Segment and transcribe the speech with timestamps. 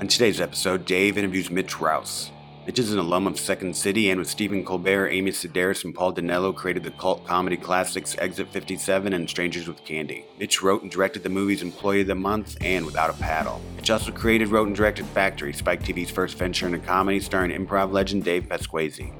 [0.00, 2.30] On today's episode, Dave interviews Mitch Rouse.
[2.64, 6.14] Mitch is an alum of Second City and with Stephen Colbert, Amy Sedaris, and Paul
[6.14, 10.24] Dinello created the cult comedy classics Exit 57 and Strangers with Candy.
[10.38, 13.60] Mitch wrote and directed the movies Employee of the Month and Without a Paddle.
[13.76, 17.92] Mitch also created, wrote, and directed Factory, Spike TV's first venture into comedy starring improv
[17.92, 19.12] legend Dave Pasquesi.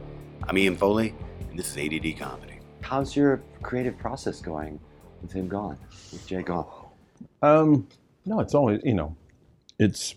[0.48, 1.14] I'm Ian Foley,
[1.50, 2.58] and this is ADD Comedy.
[2.80, 4.80] How's your creative process going
[5.20, 5.76] with him gone,
[6.10, 6.64] with Jay gone?
[7.42, 7.86] Um,
[8.24, 9.14] no, it's always you know,
[9.78, 10.14] it's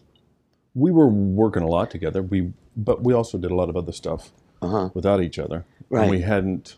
[0.76, 2.22] we were working a lot together.
[2.22, 4.90] We but we also did a lot of other stuff Uh-huh.
[4.94, 5.66] without each other.
[5.90, 6.04] Right.
[6.04, 6.78] And we hadn't,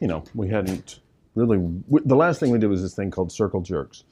[0.00, 1.00] you know, we hadn't
[1.34, 1.56] really.
[1.58, 4.04] w the last thing we did was this thing called Circle Jerks,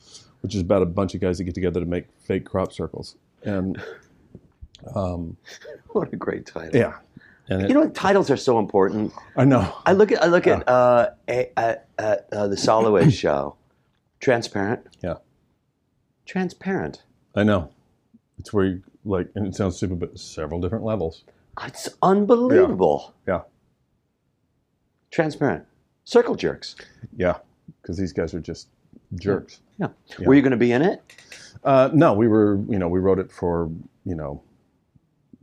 [0.42, 3.16] which is about a bunch of guys that get together to make fake crop circles.
[3.42, 3.82] And
[4.95, 5.37] um,
[5.92, 6.76] What a great title.
[6.80, 6.95] yeah,
[7.48, 7.95] and it, You know what?
[7.95, 9.12] Titles are so important.
[9.37, 9.74] I know.
[9.84, 13.56] I look at I look at uh, a, at, at uh, the Soloway show,
[14.20, 14.87] Transparent.
[15.02, 15.16] Yeah.
[16.26, 17.02] Transparent.
[17.34, 17.70] I know.
[18.40, 21.24] It's where you like, and it sounds stupid, but several different levels.
[21.62, 23.15] It's unbelievable.
[23.28, 23.42] Yeah,
[25.10, 25.65] Transparent.
[26.04, 26.74] Circle jerks.
[27.16, 27.37] yeah,
[27.82, 28.68] because these guys are just
[29.16, 29.60] jerks.
[29.78, 29.88] Yeah.
[30.20, 31.02] Were you going to be in it?
[31.65, 33.70] Uh, no, we were, you know, we wrote it for,
[34.06, 34.43] you know,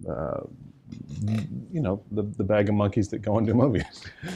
[0.09, 0.41] uh,
[1.71, 3.83] you know, the, the bag of monkeys that go into movies.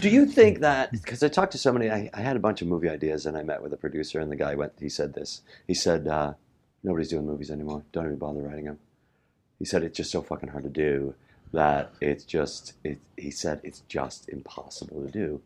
[0.02, 2.68] Do you think that because I talked to somebody, I, I had a bunch of
[2.68, 4.74] movie ideas, and I met with a producer, and the guy went.
[4.80, 5.42] He said this.
[5.66, 6.34] He said, uh,
[6.84, 7.84] "Nobody's doing movies anymore.
[7.92, 8.80] Don't even bother writing them."
[9.60, 11.14] He said it's just so fucking hard to do
[11.54, 12.74] that it's just.
[12.84, 15.42] It, he said it's just impossible to do.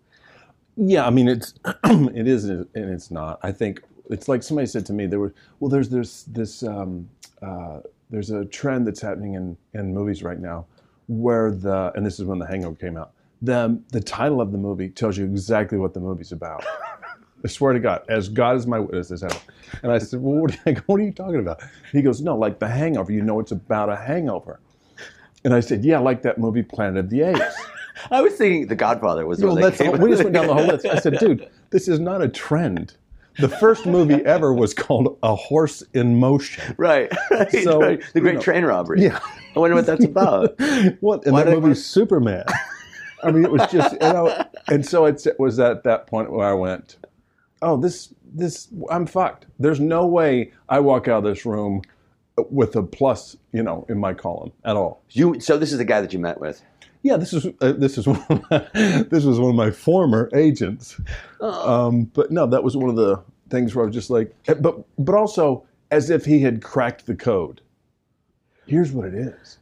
[0.78, 1.53] Yeah, I mean, it's,
[1.86, 3.39] it is and it's not.
[3.44, 7.09] I think it's like somebody said to me, there were, well, there's, there's this, um,
[7.41, 10.66] uh, there's a trend that's happening in, in movies right now
[11.08, 14.58] where the, and this is when The Hangover came out, the, the title of the
[14.58, 16.63] movie tells you exactly what the movie's about.
[17.46, 19.40] I swear to God, as God is my witness, this happened.
[19.84, 21.62] And I said, well, what are, you, what are you talking about?
[21.92, 24.60] He goes, no, like The Hangover, you know it's about a hangover.
[25.44, 27.56] And I said, yeah, like that movie Planet of the Apes.
[28.12, 29.38] I was thinking The Godfather was.
[29.38, 30.88] the Well, that's we just went down the whole list.
[30.88, 32.96] I said, dude, this is not a trend.
[33.38, 36.74] The first movie ever was called A Horse in Motion.
[36.80, 38.00] right, right, So, right.
[38.02, 38.42] The you Great know.
[38.42, 39.03] Train Robbery.
[39.03, 39.19] Yeah.
[39.56, 40.59] I wonder what that's about.
[41.00, 41.25] What?
[41.25, 42.46] And Why that did I- Superman.
[43.24, 46.31] I mean, it was just, you know, and so it's, it was at that point
[46.31, 46.96] where I went,
[47.66, 49.48] oh, this, this, I'm fucked.
[49.59, 51.81] There's no way I walk out of this room
[52.50, 55.02] with a plus, you know, in my column at all.
[55.09, 55.40] You.
[55.40, 56.62] So this is the guy that you met with.
[57.02, 58.58] Yeah, this is uh, this is one of my,
[59.09, 61.00] this was one of my former agents.
[61.42, 64.54] Um, but no, that was one of the things where I was just like, eh,
[64.56, 67.62] but but also as if he had cracked the code.
[68.66, 69.59] Here's what it is.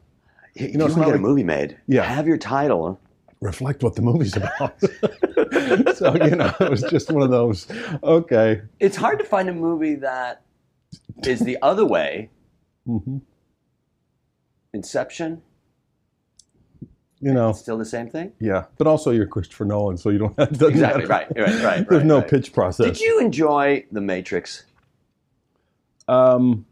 [0.55, 1.77] You, know, you it's want to not get a movie made.
[1.87, 2.03] Yeah.
[2.03, 2.99] Have your title.
[3.43, 4.79] Reflect what the movie's about.
[5.97, 7.67] so you know, it was just one of those.
[8.01, 8.61] Okay.
[8.79, 10.43] It's hard to find a movie that
[11.25, 12.29] is the other way.
[12.85, 13.17] hmm
[14.73, 15.41] Inception,
[17.19, 17.51] You know.
[17.51, 18.31] still the same thing.
[18.39, 20.65] Yeah, but also you're Christopher Nolan, so you don't have to.
[20.67, 21.05] Exactly.
[21.05, 21.27] Right.
[21.35, 21.61] Right.
[21.61, 21.61] Right.
[21.89, 22.27] There's right, no right.
[22.27, 22.85] pitch process.
[22.87, 24.63] Did you enjoy The Matrix?
[26.07, 26.65] Um,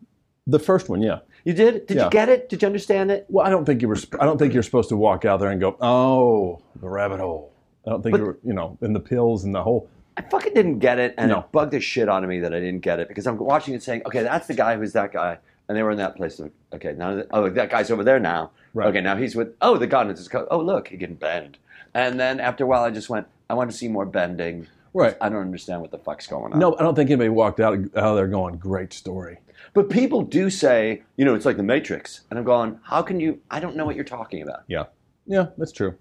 [0.48, 1.20] the first one, yeah.
[1.44, 1.88] You did.
[1.88, 2.04] Did Yeah.
[2.06, 2.50] you get it?
[2.50, 3.26] Did you understand it?
[3.30, 3.98] Well, I don't think you were.
[4.20, 7.52] I don't think you're supposed to walk out there and go, "Oh, the rabbit hole."
[7.86, 8.38] I don't think But- you're.
[8.44, 9.88] You know, and the pills and the whole.
[10.18, 11.40] I fucking didn't get it, and No.
[11.40, 13.74] it bugged the shit out of me that I didn't get it because I'm watching
[13.74, 15.38] it saying, okay, that's the guy who's that guy,
[15.68, 16.40] and they were in that place.
[16.74, 18.52] Okay, now that, oh, that guy's over there now.
[18.74, 18.88] Right.
[18.90, 19.56] Okay, now he's with.
[19.62, 20.30] Oh, the gun is.
[20.52, 21.58] Oh, look, he can bend.
[21.94, 24.68] And then after a while, I just went, I want to see more bending.
[24.94, 25.16] Right.
[25.22, 26.60] I don't understand what the fuck's going on.
[26.60, 29.40] No, I don't think anybody walked out out of there going, "Great story."
[29.74, 33.20] But people do say, you know, it's like the Matrix, and I'm going, how can
[33.20, 33.40] you?
[33.50, 34.64] I don't know what you're talking about.
[34.68, 34.86] Yeah,
[35.26, 35.96] yeah, that's true.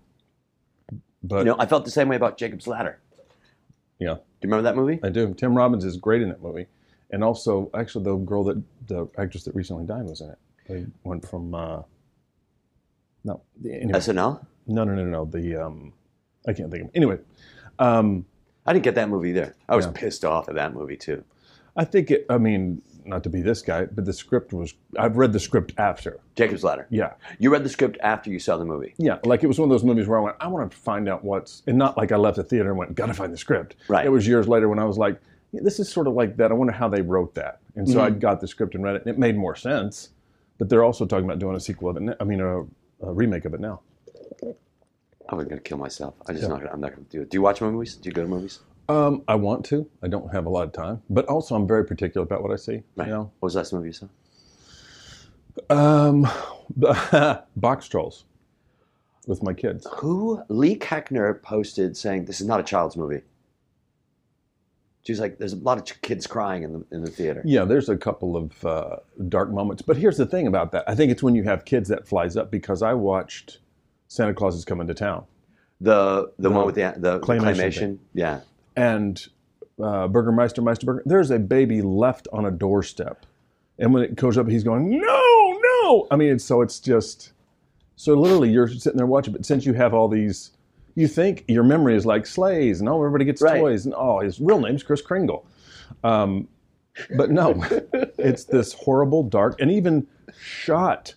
[1.23, 2.99] But You know, I felt the same way about Jacob's Ladder.
[3.99, 4.99] yeah, Do you remember that movie?
[5.05, 5.35] I do.
[5.35, 6.67] Tim Robbins is great in that movie,
[7.11, 10.39] and also actually the girl that the actress that recently died was in it.
[10.69, 11.55] They went from.
[11.55, 11.83] Uh,
[13.25, 14.45] no, anyway, SNL.
[14.67, 15.25] no, no, no, no.
[15.27, 15.93] The um,
[16.49, 17.19] I can't think of anyway.
[17.79, 18.25] Um,
[18.67, 19.55] I didn't get that movie either.
[19.69, 19.93] I was Yeah.
[19.95, 21.23] pissed off at that movie too.
[21.77, 22.25] I think it.
[22.31, 24.75] I mean, not to be this guy, but the script was.
[24.99, 26.21] I've read the script after.
[26.37, 26.87] Jacob's Ladder.
[26.91, 28.95] Yeah, You read the script after you saw the movie.
[28.99, 29.19] yeah.
[29.25, 31.25] Like it was one of those movies where I went, I want to find out
[31.25, 33.77] what's, and not like I left the theater and went, gotta find the script.
[33.89, 34.07] Right.
[34.07, 35.21] It was years later when I was like,
[35.53, 36.51] yeah, this is sort of like that.
[36.51, 37.61] I wonder how they wrote that.
[37.77, 38.07] And so mm-hmm.
[38.07, 40.11] I got the script and read it, and it made more sense.
[40.59, 42.17] But they're also talking about doing a sequel of it.
[42.21, 43.81] I mean, a, a remake of it now.
[45.29, 46.15] I was gonna kill myself.
[46.27, 47.31] I just not gonna, I'm not gonna do it.
[47.31, 47.95] Do you watch movies?
[47.95, 48.61] Do you go to movies?
[48.91, 49.89] Um, I want to.
[50.03, 52.57] I don't have a lot of time, but also I'm very particular about what I
[52.57, 52.83] see.
[52.97, 53.07] Right.
[53.09, 54.09] You know, What was the last movie you saw?
[55.71, 56.25] um,
[57.59, 58.25] Boxtrolls
[59.27, 59.87] with my kids.
[59.97, 60.43] Who?
[60.49, 63.23] Lee Keckner posted saying this is not a child's movie.
[65.03, 67.43] She's like, there's a lot of kids crying in the in the theater.
[67.45, 68.97] Yeah, there's a couple of uh,
[69.29, 70.85] dark moments, but here's the thing about that.
[70.89, 73.59] I think it's when you have kids that flies up because I watched
[74.09, 75.25] Santa Claus is Coming to Town,
[75.81, 77.99] The the The one with the the claymation claymation.
[78.15, 78.41] Yeah.
[78.81, 79.27] And
[79.83, 81.03] uh, Burgermeister Meisterburger.
[81.05, 83.27] There's a baby left on a doorstep,
[83.79, 87.33] and when it goes up, he's going, "No, no!" I mean, so it's just
[87.97, 89.33] so literally you're sitting there watching.
[89.33, 90.53] But since you have all these,
[90.95, 93.61] you think your memory is like sleighs, and oh, everybody gets Right.
[93.61, 95.47] toys, and oh, his real name's Kris Kringle.
[96.05, 96.49] Um,
[97.17, 97.63] but no,
[98.19, 100.07] it's this horrible, dark, and even
[100.39, 101.15] shot.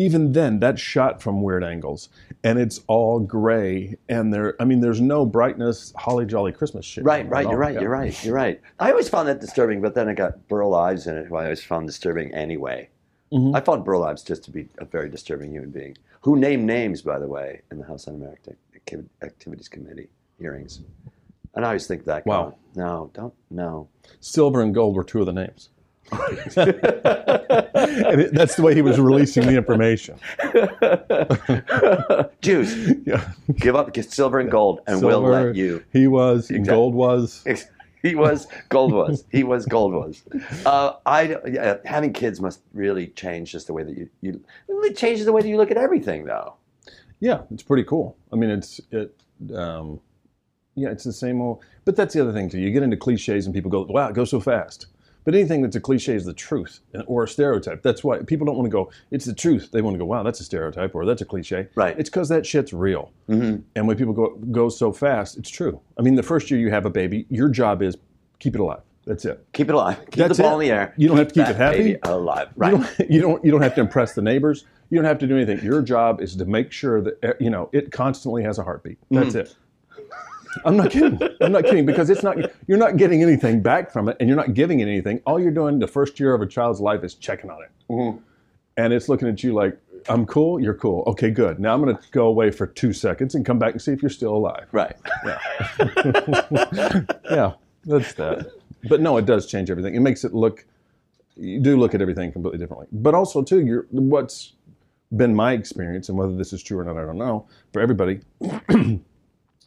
[0.00, 2.08] Even then, that's shot from weird angles,
[2.42, 3.96] and it's all gray.
[4.08, 7.04] And there, I mean, there's no brightness, holly jolly Christmas shit.
[7.04, 7.46] Right, right.
[7.46, 7.74] You're right.
[7.74, 7.80] Yeah.
[7.82, 8.24] You're right.
[8.24, 8.60] You're right.
[8.78, 11.44] I always found that disturbing, but then I got Burl Ives in it, who I
[11.44, 12.88] always found disturbing anyway.
[13.30, 13.54] Mhm.
[13.54, 17.02] I found Burl Ives just to be a very disturbing human being, who named names,
[17.02, 18.56] by the way, in the House Un-American
[19.22, 20.08] Activities Committee
[20.38, 20.80] hearings.
[21.54, 22.24] And I always think that.
[22.24, 22.54] Wow.
[22.74, 23.34] No, don't.
[23.50, 23.88] No.
[24.20, 25.68] Silver and gold were two of the names.
[26.12, 26.68] And
[28.20, 30.18] it, that's the way he was releasing the information.
[32.40, 33.30] Jews, Yeah.
[33.56, 35.84] give up, get silver and gold, and we'll let you.
[35.92, 37.44] He was, and Exact- gold was.
[38.02, 39.24] He was, gold was.
[39.30, 40.22] He was, gold was.
[40.64, 44.96] Uh, I, yeah, having kids must really change just the way that you, you it
[44.96, 46.54] changes the way that you look at everything, though.
[47.20, 48.16] Yeah, it's pretty cool.
[48.32, 49.14] I mean, it's it.
[49.54, 50.00] Um,
[50.76, 51.62] yeah, it's the same old.
[51.84, 52.58] But that's the other thing too.
[52.58, 54.86] You get into cliches, and people go, "Wow, it goes so fast."
[55.24, 57.82] But anything that's a cliche is the truth or a stereotype.
[57.82, 58.90] That's why people don't want to go.
[59.10, 59.70] It's the truth.
[59.72, 61.94] They want to go, "Wow, that's a stereotype," or "That's a cliche." Right.
[61.98, 63.12] It's because that shit's real.
[63.28, 63.62] Mhm.
[63.76, 65.80] And when people go go so fast, it's true.
[65.98, 67.96] I mean, the first year you have a baby, your job is
[68.38, 68.80] keep it alive.
[69.06, 69.44] That's it.
[69.52, 69.96] Keep it alive.
[70.10, 70.64] Keep That's the ball it.
[70.64, 70.94] in the air.
[70.96, 71.78] You don't have to keep it happy.
[71.78, 72.48] baby alive.
[72.56, 72.72] Right.
[72.72, 74.64] You don't, you don't you don't have to impress the neighbors.
[74.90, 75.64] You don't have to do anything.
[75.64, 78.98] Your job is to make sure that eh, you know it constantly has a heartbeat.
[79.10, 79.40] That's Mm.
[79.40, 79.54] it.
[80.64, 81.18] I'm not kidding.
[81.40, 82.36] I'm not kidding because it's not
[82.66, 85.20] you're not getting anything back from it and you're not giving it anything.
[85.26, 87.70] All you're doing the first year of a child's life is checking on it.
[87.90, 88.18] Mhm.
[88.76, 91.04] And it's looking at you like, I'm cool, you're cool.
[91.06, 91.60] Okay, good.
[91.60, 94.08] Now I'm gonna go away for two seconds and come back and see if you're
[94.10, 94.66] still alive.
[94.72, 94.96] Right.
[95.24, 97.04] Yeah.
[97.30, 97.52] Yeah,
[97.84, 98.50] that's that.
[98.88, 99.94] But no, it does change everything.
[99.94, 100.64] It makes it look.
[101.36, 102.86] You do look at everything completely differently.
[102.92, 104.54] But also too, you're what's
[105.16, 107.46] been my experience, and whether this is true or not, I don't know.
[107.72, 108.20] For everybody,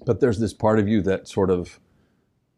[0.05, 1.79] but there's this part of you that sort of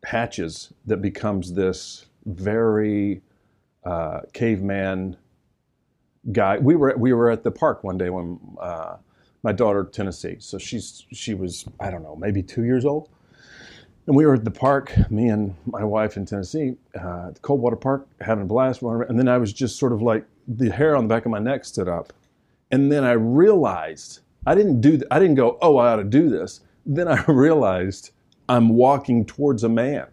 [0.06, 3.22] hatches that becomes this very
[3.84, 5.18] uh, caveman
[6.32, 6.58] guy.
[6.58, 8.98] We were we were at the park one day when uh,
[9.44, 13.10] my daughter Tennessee, so she's she was I don't know maybe two years old,
[14.08, 18.08] and we were at the park, me and my wife in Tennessee, uh, Coldwater Park,
[18.22, 18.82] having a blast.
[18.82, 21.40] And then I was just sort of like the hair on the back of my
[21.40, 22.14] neck stood up,
[22.72, 26.30] and then I realized I didn't do I didn't go oh I ought to do
[26.30, 26.62] this.
[26.86, 28.12] Then I realized
[28.50, 30.08] I'm walking towards a man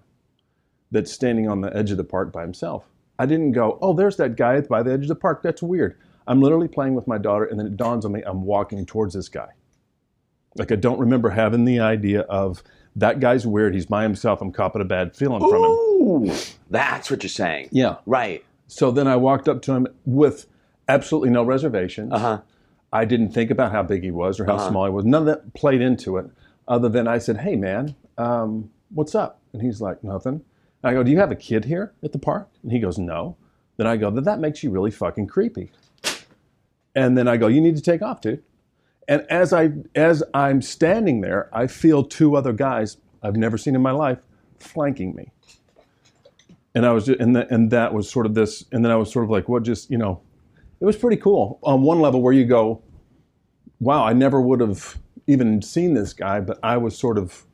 [0.91, 2.85] that's standing on the edge of the park by himself.
[3.19, 5.43] I didn't go, oh, there's that guy by the edge of the park.
[5.43, 5.97] That's weird.
[6.27, 9.15] I'm literally playing with my daughter, and then it dawns on me I'm walking towards
[9.15, 9.49] this guy.
[10.57, 12.63] Like, I don't remember having the idea of
[12.97, 13.75] that guy's weird.
[13.75, 14.41] He's by himself.
[14.43, 15.71] I'm copping a bad feeling from him.
[15.71, 16.33] Ooh,
[16.71, 17.69] that's what you're saying.
[17.73, 17.97] Yeah.
[18.07, 18.45] Right.
[18.67, 20.47] So then I walked up to him with
[20.89, 22.13] absolutely no reservations.
[22.13, 22.41] Uh huh.
[22.93, 24.69] I didn't think about how big he was or how Uh-huh.
[24.69, 25.05] small he was.
[25.07, 26.27] None of that played into it,
[26.69, 30.43] other than I said, "Hey, man, um, what's up?" And he's like, "Nothing."
[30.83, 32.99] And I go, "Do you have a kid here at the park?" And he goes,
[32.99, 33.37] "No."
[33.77, 35.71] Then I go, "Then that makes you really fucking creepy."
[36.95, 38.43] And then I go, "You need to take off, dude."
[39.09, 43.75] And as I as I'm standing there, I feel two other guys I've never seen
[43.75, 44.19] in my life
[44.59, 45.33] flanking me.
[46.75, 48.97] And I was just, and, the, and that was sort of this, and then I
[48.97, 50.23] was sort of like, what just, you know,
[50.81, 52.83] it was pretty cool on one level where you go,
[53.79, 57.45] wow, I never would have even seen this guy, but I was sort of,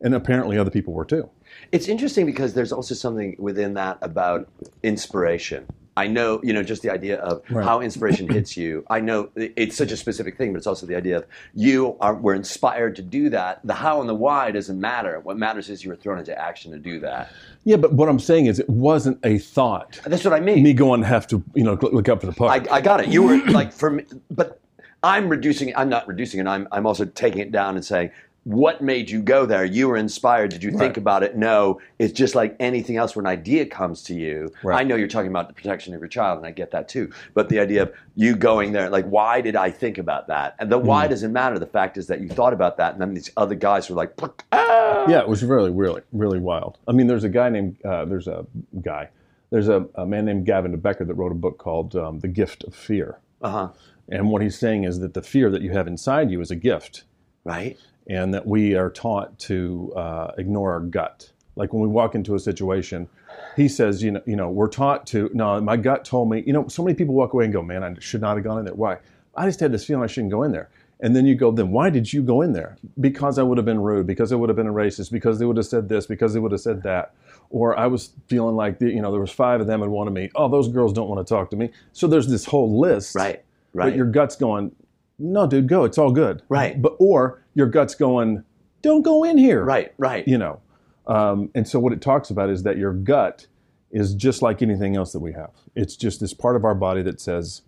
[0.00, 1.28] and apparently other people were too.
[1.70, 4.48] It's interesting because there's also something within that about
[4.82, 5.66] inspiration.
[5.94, 7.62] I know, you know, just the idea of Right.
[7.66, 8.82] how inspiration hits you.
[8.88, 12.14] I know it's such a specific thing, but it's also the idea of you are
[12.14, 13.60] were inspired to do that.
[13.64, 15.20] The how and the why doesn't matter.
[15.20, 17.30] What matters is you were thrown into action to do that.
[17.64, 20.00] Yeah, but what I'm saying is it wasn't a thought.
[20.06, 20.62] That's what I mean.
[20.62, 22.66] Me going to have to, you know, look up for the puck.
[22.70, 23.08] I, I got it.
[23.08, 24.61] You were like for me, but
[25.02, 25.74] I'm reducing.
[25.76, 26.46] I'm not reducing it.
[26.46, 28.10] I'm I'm also taking it down and saying,
[28.44, 29.64] what made you go there?
[29.64, 30.50] You were inspired.
[30.50, 31.36] Did you think about it?
[31.36, 31.80] No.
[32.00, 33.14] It's just like anything else.
[33.14, 34.80] When an idea comes to you, Right.
[34.80, 37.12] I know you're talking about the protection of your child, and I get that too.
[37.34, 40.56] But the idea of you going there, like, why did I think about that?
[40.58, 40.86] And the Hmm.
[40.86, 41.58] why doesn't matter.
[41.60, 44.12] The fact is that you thought about that, and then these other guys were like,
[44.52, 45.06] ah!
[45.08, 46.78] Yeah, it was really, really, really wild.
[46.88, 48.44] I mean, there's a guy named, uh, there's a
[48.82, 49.08] guy,
[49.50, 52.28] there's a, a man named Gavin de Becker that wrote a book called um, The
[52.28, 53.18] Gift of Fear.
[53.40, 53.68] uh huh,
[54.12, 56.56] And what he's saying is that the fear that you have inside you is a
[56.56, 57.04] gift,
[57.44, 57.78] right,
[58.08, 61.30] and that we are taught to uh, ignore our gut.
[61.56, 63.08] Like when we walk into a situation,
[63.56, 65.30] he says, you know, you know, we're taught to.
[65.32, 66.42] No, my gut told me.
[66.46, 68.58] You know, so many people walk away and go, "Man, I should not have gone
[68.58, 68.98] in there." Why?
[69.34, 70.68] I just had this feeling I shouldn't go in there.
[71.02, 72.76] And then you go, then why did you go in there?
[73.00, 75.44] Because I would have been rude, because I would have been a racist, because they
[75.44, 77.14] would have said this, because they would have said that.
[77.50, 80.06] Or I was feeling like, the, you know, there was five of them and one
[80.06, 80.30] of me.
[80.36, 81.70] Oh, those girls don't want to talk to me.
[81.92, 83.16] So there's this whole list.
[83.16, 83.42] Right.
[83.72, 83.86] Right.
[83.90, 84.72] But your gut's going,
[85.18, 85.84] no, dude, go.
[85.84, 86.42] It's all good.
[86.48, 86.80] Right.
[86.80, 88.44] But or your gut's going,
[88.82, 89.64] don't go in here.
[89.64, 89.92] right.
[89.98, 90.26] Right.
[90.26, 90.60] You know.
[91.06, 93.46] Um, and so what it talks about is that your gut
[93.90, 95.50] is just like anything else that we have.
[95.74, 97.62] It's just this part of our body that says,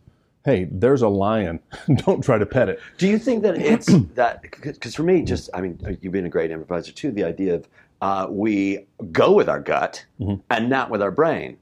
[0.45, 1.61] hey, there's a lion.
[1.97, 2.81] don't try to pet it.
[2.99, 4.43] Do you think that it's that?
[4.43, 7.11] Because for me, just I mean, you've been a great improviser too.
[7.11, 7.69] The idea of
[8.01, 10.05] uh, we go with our gut
[10.51, 11.57] and not with our brain.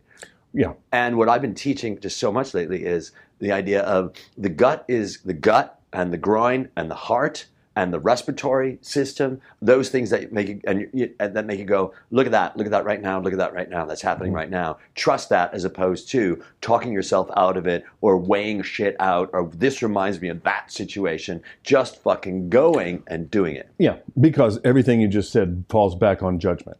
[0.52, 0.74] Yeah.
[0.90, 4.84] And what I've been teaching just so much lately is the idea of the gut
[4.86, 9.40] is the gut and the groin and the heart and the respiratory system.
[9.60, 12.56] Those things that make you, and, you, and that make you go, look at that,
[12.56, 13.84] look at that right now, look at that right now.
[13.84, 14.36] That's happening mm-hmm.
[14.36, 14.78] right now.
[14.94, 19.50] Trust that as opposed to talking yourself out of it or weighing shit out or
[19.54, 21.42] this reminds me of that situation.
[21.64, 23.70] Just fucking going and doing it.
[23.78, 23.96] Yeah.
[24.20, 26.78] Because everything you just said falls back on judgment.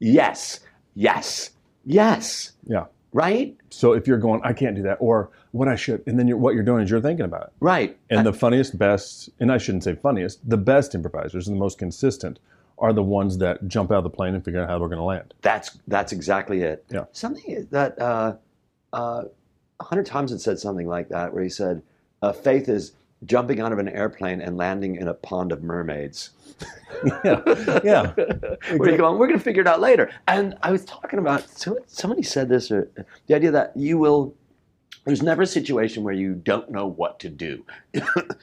[0.00, 0.60] Yes,
[0.94, 1.50] yes,
[1.86, 2.52] yes.
[2.66, 2.86] Yeah.
[3.14, 6.26] Right, So if you're going, I can't do that, or what I should, and then
[6.26, 7.52] you're, what you're doing is you're thinking about it.
[7.60, 7.96] right.
[8.10, 11.78] And the funniest, best, and I shouldn't say funniest, the best improvisers and the most
[11.78, 12.40] consistent
[12.76, 14.98] are the ones that jump out of the plane and figure out how they're going
[14.98, 15.32] to land.
[15.42, 16.84] That's that's exactly it.
[16.90, 17.04] Yeah.
[17.12, 18.34] Something that uh,
[18.92, 19.22] uh,
[19.80, 21.82] Hunter Thompson said something like that, where he said,
[22.20, 22.92] uh, "Faith is
[23.24, 26.30] jumping out of an airplane and landing in a pond of mermaids."
[27.24, 27.42] Yeah.
[27.84, 28.12] Yeah.
[28.76, 29.18] Where you going?
[29.18, 30.10] We're going to figure it out later.
[30.28, 31.44] And I was talking about
[31.86, 32.88] somebody said this, or
[33.26, 34.34] the idea that you will.
[35.04, 37.62] There's never a situation where you don't know what to do.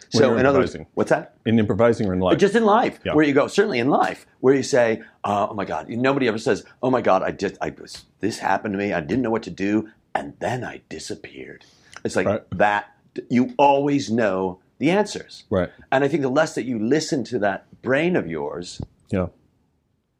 [0.09, 1.33] so, in other words, what's that?
[1.45, 2.37] In improvising or in life.
[2.37, 3.15] just in life Yeah.
[3.15, 6.37] where you go certainly in life where you say uh, oh my god nobody ever
[6.37, 7.73] says oh my god i just i
[8.19, 11.65] this happened to me i didn't know what to do and then i disappeared
[12.05, 12.43] it's like Right.
[12.51, 12.91] that
[13.29, 15.69] you always know the answers right.
[15.91, 19.27] and i think the less that you listen to that brain of yours Yeah.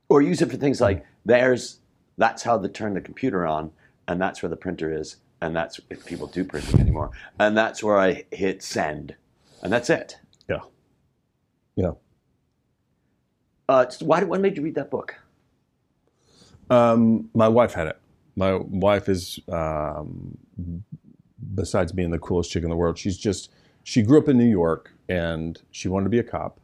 [0.09, 1.79] or use it for things like there's
[2.17, 3.71] that's how to turn the computer on
[4.07, 7.83] and that's where the printer is and that's if people do printing anymore and that's
[7.83, 9.15] where i hit send
[9.63, 10.17] and that's it
[10.49, 10.59] Yeah.
[11.75, 11.91] Yeah.
[13.69, 15.15] uh, why, what made you read that book
[16.69, 17.97] Um, my wife had it.
[18.37, 20.37] My wife is, um,
[21.53, 23.51] besides being the coolest chick in the world, she's just,
[23.83, 26.59] she grew up in New York and she wanted to be a cop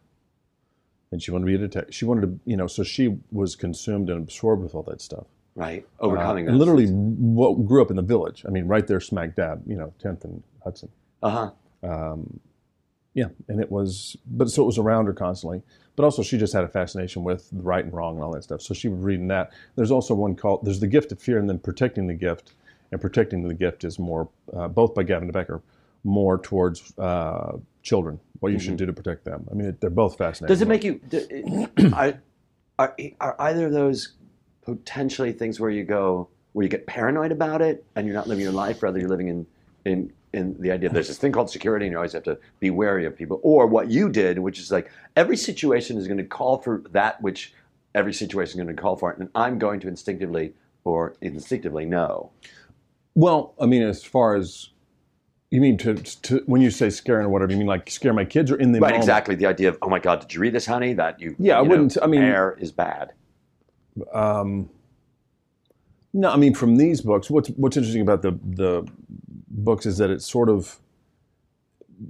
[1.11, 1.93] and she wanted to be a detective.
[1.95, 5.25] She wanted to, you know, so she was consumed and absorbed with all that stuff.
[5.55, 8.43] right Uh, overcoming and literally wo- grew up in the village.
[8.47, 10.89] I mean, right there, smack dab, you know, 10th and Hudson.
[11.23, 11.51] uh-huh
[11.83, 12.39] Um,
[13.13, 15.63] yeah, and it was, but so it was around her constantly.
[15.95, 18.61] But also, she just had a fascination with right and wrong and all that stuff.
[18.61, 19.51] So she was reading that.
[19.75, 22.53] There's also one called "There's the Gift of Fear" and then "Protecting the Gift."
[22.91, 25.61] And "Protecting the Gift" is more, uh, both by Gavin de Becker,
[26.03, 28.19] more towards uh, children.
[28.39, 29.47] What you should do to protect them.
[29.51, 30.53] I mean, it, they're both fascinating.
[30.53, 31.01] Does it make you?
[31.09, 32.21] do- Are,
[32.79, 34.13] are are either of those
[34.61, 38.43] potentially things where you go where you get paranoid about it and you're not living
[38.43, 39.45] your life, rather you're living in
[39.85, 42.69] in in the idea there's this thing called security and you always have to be
[42.69, 46.23] wary of people, or what you did, which is like every situation is going to
[46.23, 47.53] call for that which
[47.95, 50.53] every situation is going to call for, and I'm going to instinctively
[50.83, 52.29] or instinctively know.
[53.17, 54.69] Well, I mean, as far as
[55.49, 58.23] you mean to, to when you say scaring or whatever, you mean like scare my
[58.25, 59.03] kids or in the Right, moment?
[59.03, 59.33] exactly.
[59.33, 60.93] The idea of oh my god, did you read this, honey?
[60.93, 63.13] That you Yeah, I you know, wouldn't- I mean- air is bad.
[64.13, 64.69] Um,
[66.13, 67.27] no, I mean from these books.
[67.27, 68.87] What's what's interesting about the the
[69.49, 70.77] books is that it's sort of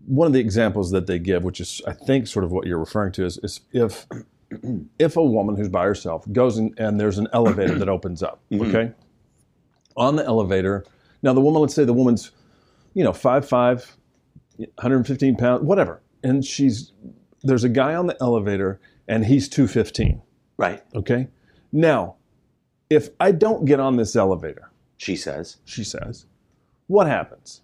[0.08, 2.80] one of the examples that they give, which is I think sort of what you're
[2.80, 4.06] referring to, is, is if
[5.00, 8.42] if a woman who's by herself goes in and there's an elevator that opens up,
[8.54, 8.92] okay,
[9.96, 10.84] on the elevator.
[11.28, 12.32] Now the woman, let's say the woman's,
[12.94, 13.98] you know, five five,
[14.56, 16.94] 115 pounds, whatever, and she's
[17.44, 18.80] there's a guy on the elevator
[19.10, 20.22] and he's 215.
[20.56, 21.28] Right, Okay.
[21.74, 22.16] Now,
[22.90, 25.58] if I don't get on this elevator, she says.
[25.66, 26.28] she says,
[26.88, 27.62] what happens?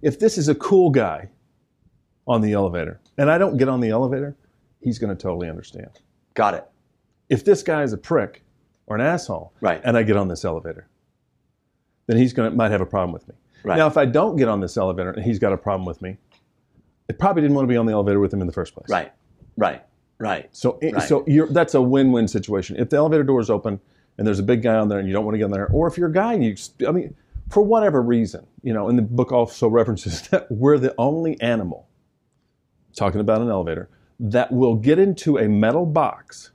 [0.00, 1.28] If this is a cool guy
[2.26, 4.34] on the elevator and I don't get on the elevator,
[4.80, 5.90] he's going to totally understand.
[6.32, 6.64] Got it.
[7.28, 8.42] If this guy is a prick
[8.86, 9.82] or an asshole Right.
[9.84, 10.88] and I get on this elevator,
[12.06, 13.34] then he's going to might have a problem with me.
[13.64, 13.76] Right.
[13.76, 16.16] Now, if I don't get on this elevator and he's got a problem with me,
[17.10, 18.88] I probably didn't want to be on the elevator with him in the first place.
[18.88, 19.12] Right,
[19.56, 19.82] right,
[20.18, 20.48] right.
[20.52, 21.02] So, Right.
[21.02, 22.76] so you're, that's a win-win situation.
[22.76, 23.80] If the elevator door is open
[24.18, 25.68] and there's a big guy on there and you don't want to get on there,
[25.68, 27.14] or if you're a guy and you, I mean,
[27.50, 31.88] for whatever reason, you know, and the book also references that we're the only animal,
[32.96, 36.50] talking about an elevator, that will get into a metal box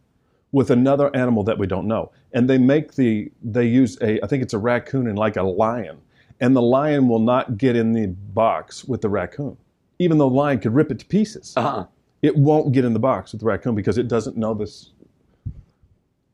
[0.51, 2.11] with another animal that we don't know.
[2.33, 5.43] And they make the they use a I think it's a raccoon and like a
[5.43, 5.99] lion.
[6.39, 9.57] And the lion will not get in the box with the raccoon.
[9.99, 11.53] Even though the lion could rip it to pieces.
[11.55, 11.85] Uh-huh.
[12.21, 14.91] It won't get in the box with the raccoon because it doesn't know this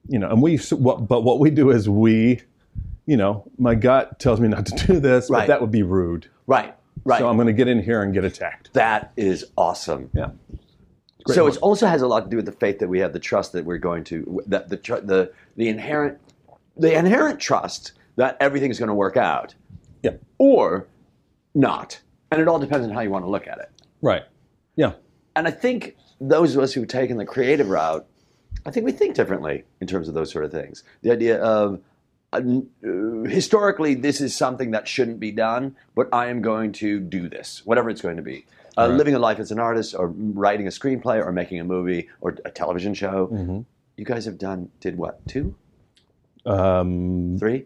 [0.10, 2.42] you know, and we what but what we do is we
[3.06, 5.42] you know, my gut tells me not to do this, Right.
[5.42, 6.27] but that would be rude.
[6.46, 6.75] Right.
[7.06, 7.20] Right.
[7.20, 8.74] So I'm going to get in here and get attacked.
[8.74, 10.10] that is awesome.
[10.13, 10.32] Yeah.
[11.36, 13.20] So it also has a lot to do with the faith that we have, the
[13.20, 16.20] trust that we're going to, that the tr- the the inherent
[16.76, 19.54] the inherent trust that everything's going to work out,
[20.04, 20.12] Yeah.
[20.38, 20.88] or
[21.56, 22.00] not,
[22.32, 23.70] and it all depends on how you want to look at it.
[24.02, 24.24] Right.
[24.76, 24.94] Yeah.
[25.36, 28.06] And I think those of us who've taken the creative route,
[28.66, 30.84] I think we think differently in terms of those sort of things.
[31.02, 31.80] The idea of
[32.34, 32.42] uh,
[33.28, 37.62] historically, this is something that shouldn't be done, but I am going to do this,
[37.66, 38.46] whatever it's going to be.
[38.78, 38.98] Uh, Right.
[38.98, 42.36] Living a life as an artist, or writing a screenplay, or making a movie, or
[42.46, 43.28] a television show.
[43.34, 43.60] Mm-hmm.
[43.98, 45.26] You guys have done did what?
[45.28, 45.56] Two,
[46.46, 47.66] Um, three?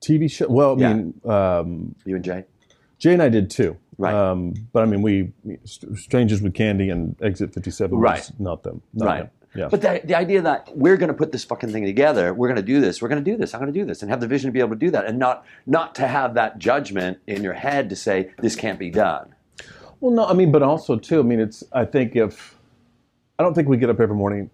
[0.00, 0.46] TV show.
[0.48, 0.94] Well, I Yeah.
[0.94, 2.44] mean, um, You and Jay?
[2.98, 3.76] Jay and I did too.
[3.98, 4.14] Right.
[4.14, 5.32] Um, but I mean, we
[5.94, 8.18] Strangers with Candy and Exit 57 Right.
[8.18, 8.82] was not them.
[8.92, 9.18] Not Right.
[9.20, 9.30] them.
[9.56, 9.68] Yeah.
[9.70, 12.56] But the, the idea that we're going to put this fucking thing together, we're going
[12.56, 14.20] to do this, we're going to do this, I'm going to do this, and have
[14.20, 17.18] the vision to be able to do that, and not not to have that judgment
[17.28, 19.33] in your head to say this can't be done.
[20.00, 21.20] Well, no, I mean, but also too.
[21.20, 21.64] I mean, it's.
[21.72, 22.58] I think if
[23.38, 24.50] I don't think we get up every morning,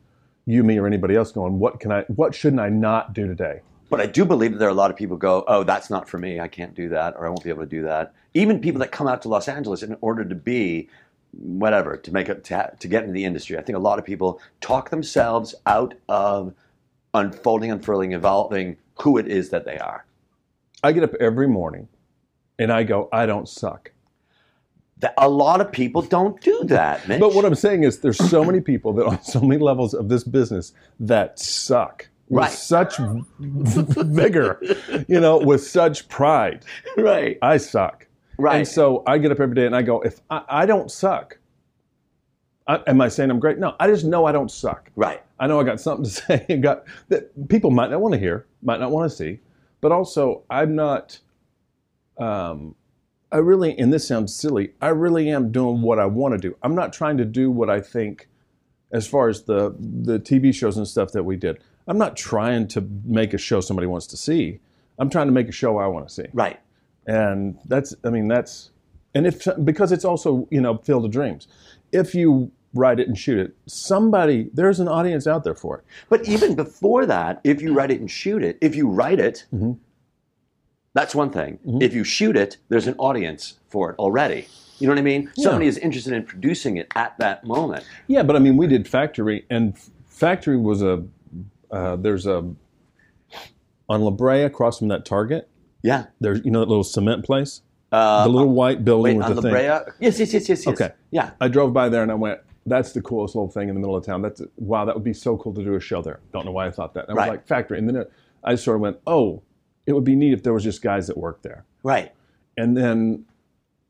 [0.46, 2.02] you, me, or anybody else, going, "What can I?
[2.02, 4.92] What shouldn't I not do today?" But I do believe that there are a lot
[4.92, 6.38] of people go, oh, that's not for me.
[6.38, 8.14] I can't do that, or I won't be able to do that.
[8.34, 10.88] Even people that come out to Los Angeles in order to be
[11.32, 13.58] whatever to make it to, ha- to get into the industry.
[13.58, 16.54] I think a lot of people talk themselves out of
[17.14, 20.04] unfolding, unfurling, evolving who it is that they are.
[20.84, 21.88] I get up every morning,
[22.60, 23.90] and I go, "I don't suck."
[25.00, 27.20] That a lot of people don't do that, Mitch.
[27.20, 30.08] But what I'm saying is, there's so many people that on so many levels of
[30.08, 32.52] this business that suck with Right.
[32.52, 32.96] such
[33.68, 34.60] vigor,
[35.08, 36.64] you know, with such pride.
[36.96, 38.06] right, I suck.
[38.38, 38.56] right.
[38.58, 41.38] And so I get up every day and I go, if I, I don't suck,
[42.66, 43.58] I, am I saying I'm great?
[43.58, 44.90] No, I just know I don't suck.
[44.96, 45.22] right.
[45.40, 48.18] I know I got something to say and got that people might not want to
[48.20, 49.40] hear, might not want to see,
[49.80, 51.18] but also I'm not.
[52.18, 52.74] Um,
[53.32, 56.56] I really, and this sounds silly, I really am doing what I want to do.
[56.62, 58.28] I'm not trying to do what I think,
[58.92, 61.58] as far as the the TV shows and stuff that we did.
[61.86, 64.58] I'm not trying to make a show somebody wants to see.
[64.98, 66.58] I'm trying to make a show I want to see Right.
[67.06, 68.70] and that's i mean that's
[69.14, 71.48] and if because it's also you know field of dreams
[71.90, 75.84] if you write it and shoot it somebody there's an audience out there for it
[76.10, 79.46] But even before that, if you write it and shoot it, if you write it,
[79.54, 79.78] Mhm.
[80.94, 81.58] That's one thing.
[81.66, 81.82] Mm-hmm.
[81.82, 84.46] If you shoot it, there's an audience for it already.
[84.78, 85.30] You know what I mean?
[85.36, 85.44] Yeah.
[85.44, 87.84] Somebody is interested in producing it at that moment.
[88.06, 89.76] yeah but i mean we did factory and
[90.06, 91.04] factory was a
[91.70, 92.38] uh, there's a
[93.88, 95.48] on La Brea across from that target
[95.82, 96.06] Yeah.
[96.20, 99.30] there's you know that little cement place Uh, the little white building wait, with on
[99.36, 99.92] the La thing Brea?
[100.00, 100.66] Yes, yes, yes, yes, yes.
[100.68, 100.90] Okay.
[101.10, 101.30] Yeah.
[101.40, 103.96] I drove by there and I went, that's the coolest little thing in the middle
[103.96, 104.22] of town.
[104.22, 106.20] That's wow, that would be so cool to do a show there.
[106.32, 107.08] Don't know why I thought that.
[107.08, 107.30] And I Right.
[107.30, 107.78] was like, factory.
[107.78, 108.12] And then it,
[108.44, 109.42] I sort of went, oh,
[109.86, 111.64] it would be neat if there was just guys that worked there.
[111.82, 112.12] Right.
[112.56, 113.24] And then,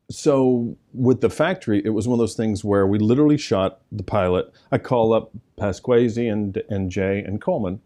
[0.09, 4.03] so with the factory, it was one of those things where we literally shot the
[4.03, 4.51] pilot.
[4.71, 7.81] I call up Pasquesi and and Jay and Coleman,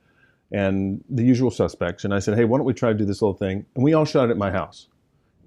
[0.52, 3.22] and the usual suspects, and I said, hey, why don't we try to do this
[3.22, 3.66] little thing?
[3.76, 4.88] And we all shot it at my house.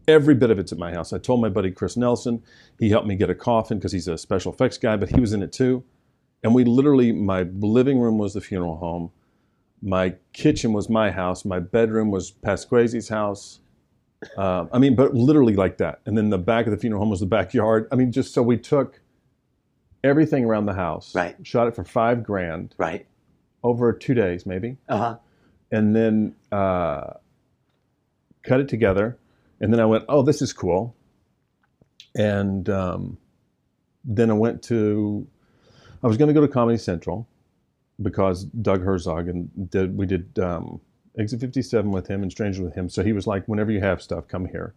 [0.06, 1.12] Every bit of it's at my house.
[1.12, 2.42] I told my buddy Chris Nelson.
[2.78, 5.32] He helped me get a coffin because he's a special effects guy, but he was
[5.32, 5.84] in it too.
[6.42, 9.10] And we literally, my living room was the funeral home.
[9.82, 11.44] My kitchen was my house.
[11.44, 13.60] My bedroom was Pasquesi's house.
[14.36, 16.00] Uh, I mean, but literally like that.
[16.04, 17.86] And then the back of the funeral home was the backyard.
[17.92, 19.00] I mean, just so we took
[20.02, 21.36] everything around the house, Right.
[21.46, 23.06] shot it for five grand Right.
[23.62, 25.16] over two days, maybe, Uh huh.
[25.70, 27.14] and then uh,
[28.42, 29.16] cut it together.
[29.60, 30.94] And then I went, oh, this is cool.
[32.16, 33.18] And um,
[34.04, 35.26] then I went to,
[36.02, 37.28] I was going to go to Comedy Central
[38.00, 40.80] because Doug Herzog and did, we did um,
[41.18, 42.88] Exit 57 with him and Stranger with him.
[42.88, 44.74] So he was like, whenever you have stuff, come here.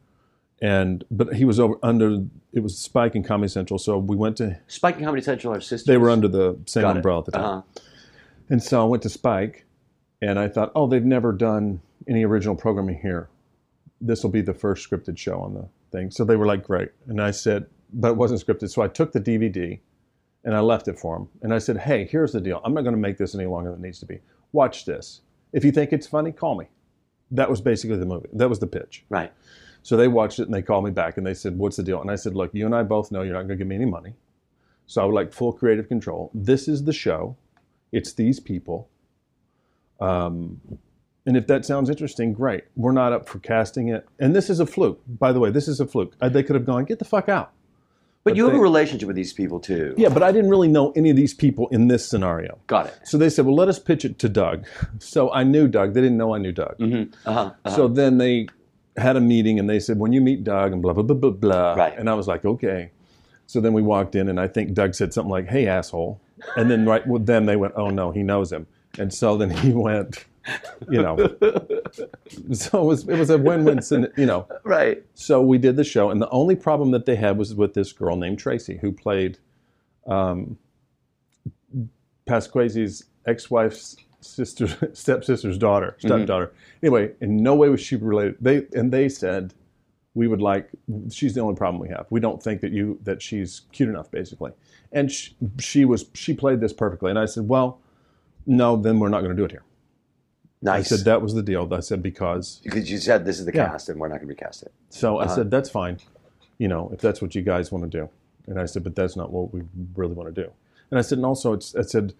[0.64, 4.38] And but he was over under it was Spike and Comedy Central, so we went
[4.38, 5.86] to Spike and Comedy Central are sisters.
[5.86, 6.96] they were under the same Got it.
[6.98, 7.44] umbrella at the time.
[7.44, 7.62] Uh-huh.
[8.50, 9.66] And so I went to Spike,
[10.22, 13.28] and I thought, oh, they've never done any original programming here.
[14.02, 16.12] This will be the first scripted show on the thing.
[16.12, 16.90] So they were like, great.
[17.08, 18.70] And I said, but it wasn't scripted.
[18.70, 19.80] So I took the DVD
[20.43, 21.30] and I left it for him.
[21.41, 22.62] And I said, hey, here's the deal.
[22.63, 24.19] I'm not going to make this any longer than it needs to be.
[24.51, 25.21] Watch this.
[25.54, 26.67] If you think it's funny, call me.
[27.30, 28.30] That was basically the movie.
[28.34, 29.06] That was the pitch.
[29.10, 29.32] Right.
[29.84, 32.01] So they watched it and they called me back and they said, What's the deal?
[32.01, 33.75] And I said, Look, you and I both know you're not going to give me
[33.75, 34.13] any money.
[34.86, 36.30] So I would like full creative control.
[36.34, 37.38] This is the show.
[37.91, 38.89] It's these people.
[39.99, 40.60] Um,
[41.25, 42.65] and if that sounds interesting, great.
[42.75, 44.08] We're not up for casting it.
[44.19, 45.51] And this is a fluke, by the way.
[45.51, 46.15] This is a fluke.
[46.19, 47.54] Uh, They could have gone, get the fuck out.
[48.24, 49.96] But you have they- a relationship with these people too.
[49.98, 52.60] Yeah, but I didn't really know any of these people in this scenario.
[52.68, 53.00] Got it.
[53.04, 54.66] So they said, well, let us pitch it to Doug.
[55.00, 55.94] So I knew Doug.
[55.94, 56.76] They didn't know I knew Doug.
[56.82, 57.06] Uh-huh.
[57.26, 57.76] uh-huh.
[57.76, 58.48] So then they
[58.98, 61.32] had a meeting and they said, when you meet Doug and blah, blah, blah, blah,
[61.32, 61.74] blah.
[61.74, 61.98] Right.
[61.98, 62.92] And I was like, okay.
[63.48, 66.22] So then we walked in and I think Doug said something like, hey, asshole.
[66.56, 68.68] And then right with them, they went, oh, no, he knows him.
[69.00, 70.26] And so then he went,
[70.89, 71.17] you know.
[72.54, 73.80] so it was, it was a win-win,
[74.17, 74.47] you know.
[74.63, 75.04] right.
[75.13, 77.91] So we did the show, and the only problem that they had was with this
[77.91, 79.38] girl named Tracy, who played
[80.08, 80.58] um,
[82.25, 86.54] Pasquesi's ex-wife's sister, stepsister's daughter, stepdaughter.
[86.82, 88.38] Anyway, in no way was she related.
[88.39, 89.54] They and they said
[90.13, 90.69] we would like.
[91.10, 92.06] She's the only problem we have.
[92.10, 94.51] We don't think that you that she's cute enough, basically.
[94.91, 97.10] And she, she was she played this perfectly.
[97.10, 97.80] And I said, well,
[98.45, 99.63] no, then we're not going to do it here.
[100.67, 101.67] I said that was the deal.
[101.74, 103.69] I said because because you said this is the Yeah.
[103.69, 104.71] cast and we're not going to recast it.
[104.89, 105.32] so Uh-huh.
[105.32, 105.97] I said, that's fine,
[106.60, 108.10] you know, if that's what you guys want to do.
[108.47, 109.62] And I said, but that's not what we
[109.95, 110.52] really want to do.
[110.91, 112.13] And I said, and also, it's, I said,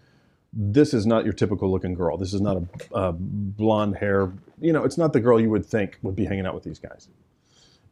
[0.52, 2.16] this is not your typical looking girl.
[2.16, 5.66] This is not a, a blonde hair, you know, it's not the girl you would
[5.66, 7.08] think would be hanging out with these guys.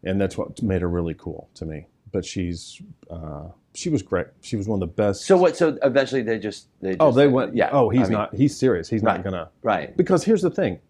[0.04, 1.86] And that's what made her really cool to me.
[2.12, 4.26] But she's, uh, she was great.
[4.40, 5.24] She was one of the best.
[5.24, 5.56] So what?
[5.56, 7.70] So eventually they just they oh, just, oh, they went, yeah.
[7.72, 8.88] Oh, he's I mean, not, he's serious.
[8.88, 9.16] He's Right.
[9.16, 9.96] not going to, right.
[9.96, 10.80] because here's the thing.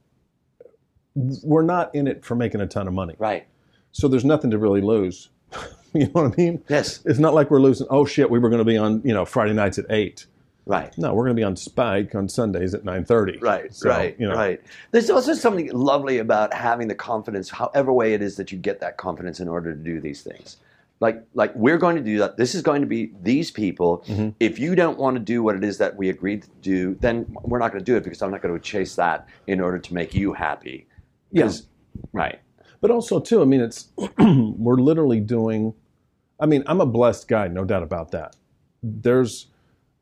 [1.14, 3.16] We're not in it for making a ton of money.
[3.18, 3.46] Right.
[3.92, 5.28] So there's nothing to really lose.
[5.92, 6.64] you know what I mean?
[6.68, 7.00] Yes.
[7.04, 7.86] It's not like we're losing.
[7.90, 10.26] Oh shit, we were going to be on you know Friday nights at eight.
[10.66, 10.96] Right.
[10.96, 13.38] No, we're going to be on Spike on Sundays at nine thirty.
[13.38, 14.60] Right, So, right, you know, right.
[14.92, 18.78] There's also something lovely about having the confidence, however way it is that you get
[18.80, 20.58] that confidence in order to do these things.
[21.00, 22.36] Like, like we're going to do that.
[22.36, 24.04] This is going to be these people.
[24.06, 24.30] Mm-hmm.
[24.38, 27.26] If you don't want to do what it is that we agreed to do, then
[27.42, 29.78] we're not going to do it because I'm not going to chase that in order
[29.78, 30.86] to make you happy.
[31.34, 31.66] 'Cause-
[32.12, 32.38] Right.
[32.80, 35.74] But also too, I mean, it's we're literally doing.
[36.38, 38.36] I mean, I'm a blessed guy, no doubt about that.
[38.82, 39.46] There's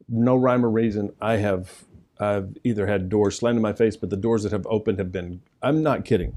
[0.09, 1.13] no rhyme or reason.
[1.21, 1.85] I have
[2.21, 5.11] I've either had doors slammed in my face, but the doors that have opened have
[5.13, 5.41] been.
[5.63, 6.37] I'm not kidding.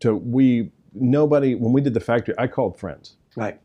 [0.00, 3.16] To we nobody when we did the factory, I called friends.
[3.36, 3.60] Right.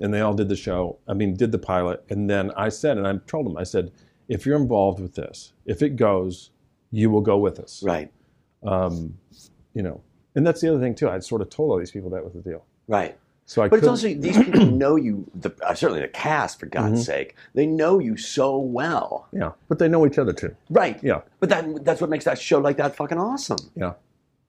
[0.00, 0.98] And they all did the show.
[1.08, 3.92] I mean, did the pilot, and then I said, and I told them, I said,
[4.28, 6.50] if you're involved with this, if it goes,
[6.90, 7.82] you will go with us.
[7.82, 8.10] Right.
[8.62, 9.18] Um,
[9.74, 10.00] you know,
[10.34, 11.08] and that's the other thing too.
[11.08, 12.64] I'd sort of told all these people that was the deal.
[12.88, 13.16] Right.
[13.48, 15.30] So I But it's also these people know you.
[15.34, 17.00] The, uh, certainly the cast, for God's Mm-hmm.
[17.02, 19.28] sake, they know you so well.
[19.32, 20.54] yeah, but they know each other too.
[20.68, 20.98] Right.
[21.02, 23.58] Yeah, But that that's what makes that show like that fucking awesome.
[23.76, 23.92] yeah.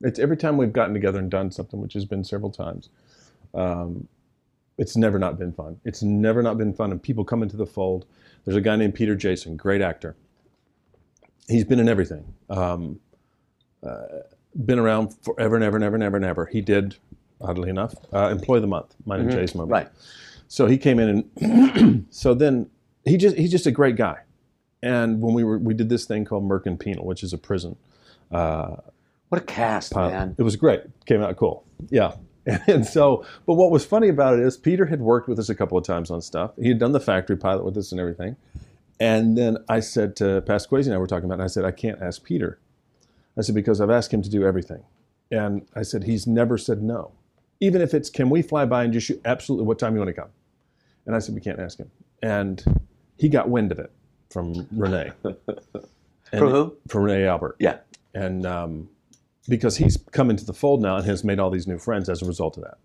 [0.02, 2.90] It's every time we've gotten together and done something, which has been several times.
[3.54, 4.08] Um,
[4.78, 5.80] it's never not been fun.
[5.86, 8.06] It's never not been fun, and people come into the fold.
[8.46, 10.16] There's a guy named Peter Jason, great actor.
[11.48, 12.34] He's been in everything.
[12.50, 13.00] Um,
[13.86, 14.06] uh,
[14.66, 16.46] been around forever and ever and ever and ever and ever.
[16.46, 16.96] He did,
[17.42, 19.66] oddly enough, uh, Employee of the Month, mine and Jay's movie.
[19.66, 19.74] Mm-hmm.
[19.74, 19.90] Right.
[20.48, 22.70] So he came in, and so then
[23.06, 24.20] he just he's just a great guy.
[24.84, 27.76] And when we were we did this thing called Merkin Penal, which is a prison
[29.30, 30.12] What a cast, pilot.
[30.12, 30.36] man.
[30.38, 30.82] It was great.
[31.06, 31.66] Came out cool.
[31.90, 32.14] Yeah.
[32.68, 35.56] And so, but what was funny about it is Peter had worked with us a
[35.56, 36.52] couple of times on stuff.
[36.62, 38.38] He had done the factory pilot with us and everything.
[39.00, 41.66] And then I said to Pasquesi and I were talking about it, and I said,
[41.66, 42.58] I can't ask Peter.
[43.38, 44.84] I said, because I've asked him to do everything.
[45.30, 47.12] And I said, he's never said no.
[47.60, 50.10] Even if it's, can we fly by and just shoot absolutely what time you want
[50.10, 50.30] to come?
[51.06, 51.92] And I said, we can't ask him.
[52.24, 52.64] And
[53.18, 53.92] he got wind of it
[54.30, 55.12] from Renee.
[56.32, 56.76] From who?
[56.90, 57.78] From Renee Albert Yeah.
[58.14, 58.90] and um,
[59.48, 62.22] because he's come into the fold now and has made all these new friends as
[62.22, 62.78] a result of that.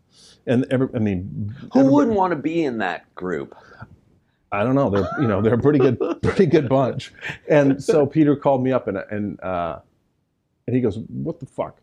[0.46, 3.54] And every, I mean, Who wouldn't want to be in that group?
[4.50, 4.90] I don't know.
[4.90, 7.12] They're you know they're a pretty good pretty good bunch.
[7.48, 9.78] And so Peter called me up and and uh,
[10.66, 11.78] and he goes, "What the fuck?"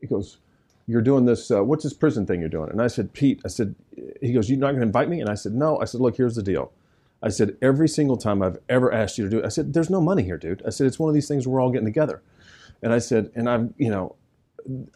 [0.00, 0.38] He goes,
[0.86, 1.50] "You're doing this.
[1.50, 3.74] Uh, what's this prison thing you're doing?" And I said, "Pete," I said,
[4.20, 6.16] "He goes, you're not going to invite me?" And I said, "No." I said, "Look,
[6.16, 6.72] here's the deal."
[7.22, 9.90] I said, "Every single time I've ever asked you to do it, I said, there's
[9.90, 12.22] no money here, dude." I said, "It's one of these things we're all getting together."
[12.82, 14.16] And I said, "And I've you know,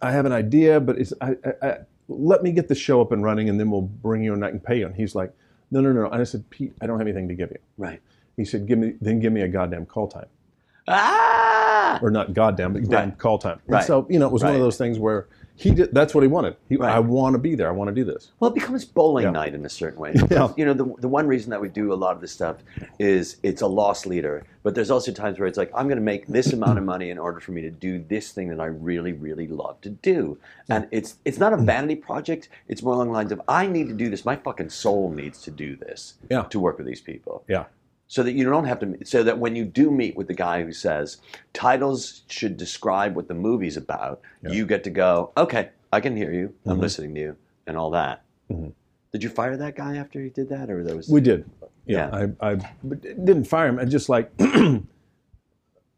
[0.03, 1.77] I have an idea, but it's I, I, I
[2.09, 4.51] let me get the show up and running, and then we'll bring you and I
[4.51, 5.33] can pay you." And he's like,
[5.71, 8.01] "No, no, no." And I said, "Pete, I don't have anything to give you." Right.
[8.37, 10.27] He said, "Give me then give me a goddamn call time,
[10.89, 11.99] Ah!
[12.03, 13.19] or not goddamn, but damn Right.
[13.19, 13.85] call time." And Right.
[13.85, 15.27] so you know, it was one of those things where
[15.61, 15.93] he did.
[15.93, 16.57] That's what he wanted.
[16.69, 16.95] He, Right.
[16.95, 17.69] I want to be there.
[17.69, 18.31] I want to do this.
[18.41, 19.31] Well, it becomes bowling Yeah.
[19.31, 20.15] night in a certain way.
[20.31, 20.53] Yeah.
[20.57, 22.57] You know, the, the one reason that we do a lot of this stuff
[22.99, 24.45] is it's a loss leader.
[24.63, 27.11] But there's also times where it's like, I'm going to make this amount of money
[27.11, 30.39] in order for me to do this thing that I really, really love to do.
[30.69, 31.65] And it's it's not a mm.
[31.67, 32.49] vanity project.
[32.69, 34.25] It's more along the lines of, I need to do this.
[34.25, 36.43] My fucking soul needs to do this Yeah.
[36.45, 37.45] to work with these people.
[37.49, 37.65] Yeah,
[38.11, 40.65] so that you don't have to so that when you do meet with the guy
[40.65, 41.19] who says
[41.53, 44.51] titles should describe what the movie's about Yeah.
[44.51, 46.81] you get to go okay i can hear you i'm Mhm.
[46.81, 47.37] listening to you
[47.69, 48.73] and all that Mhm.
[49.13, 51.49] did you fire that guy after he did that or there was We did.
[51.87, 53.79] Yeah, I, I but didn't fire him.
[53.81, 54.87] I just like, and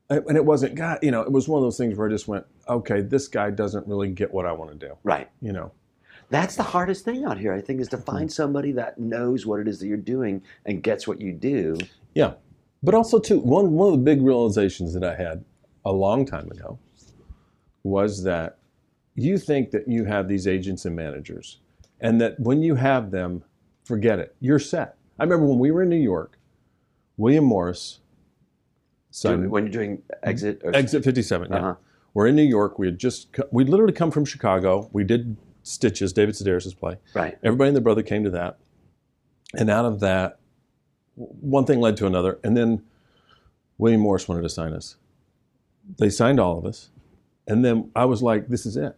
[0.09, 0.99] it wasn't God.
[1.03, 3.51] You know, it was one of those things where I just went, okay, this guy
[3.51, 4.95] doesn't really get what I want to do.
[5.03, 5.73] right You know,
[6.31, 9.61] that's the hardest thing out here i think is to find somebody that knows what
[9.61, 11.77] it is that you're doing and gets what you do
[12.15, 12.35] yeah.
[12.83, 15.45] But also too, one one of the big realizations that I had
[15.85, 16.79] a long time ago
[17.85, 18.59] was that
[19.15, 21.59] you think that you have these agents and managers,
[22.01, 23.45] and that when you have them,
[23.85, 24.97] forget it, you're set.
[25.19, 26.39] I remember when we were in New York,
[27.17, 28.01] William Morris.
[29.11, 31.57] signed- when you're doing exit or Exit 57, yeah.
[31.59, 31.75] Uh-huh.
[32.15, 32.79] We're in New York.
[32.79, 34.89] We had just, we'd literally come from Chicago.
[34.93, 36.97] We did Stitches, David Sedaris' play.
[37.15, 38.59] right Everybody and their brother came to that.
[39.55, 40.39] And out of that,
[41.15, 42.39] one thing led to another.
[42.43, 42.83] And then
[43.79, 44.97] William Morris wanted to sign us.
[45.99, 46.91] They signed all of us.
[47.47, 48.97] And then I was like, this is it.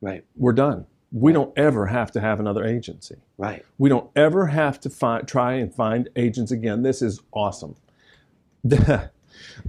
[0.00, 0.86] right We're done.
[1.10, 3.16] We don't ever have to have another agency.
[3.38, 6.82] right We don't ever have to find, try and find agents again.
[6.82, 7.76] This is awesome.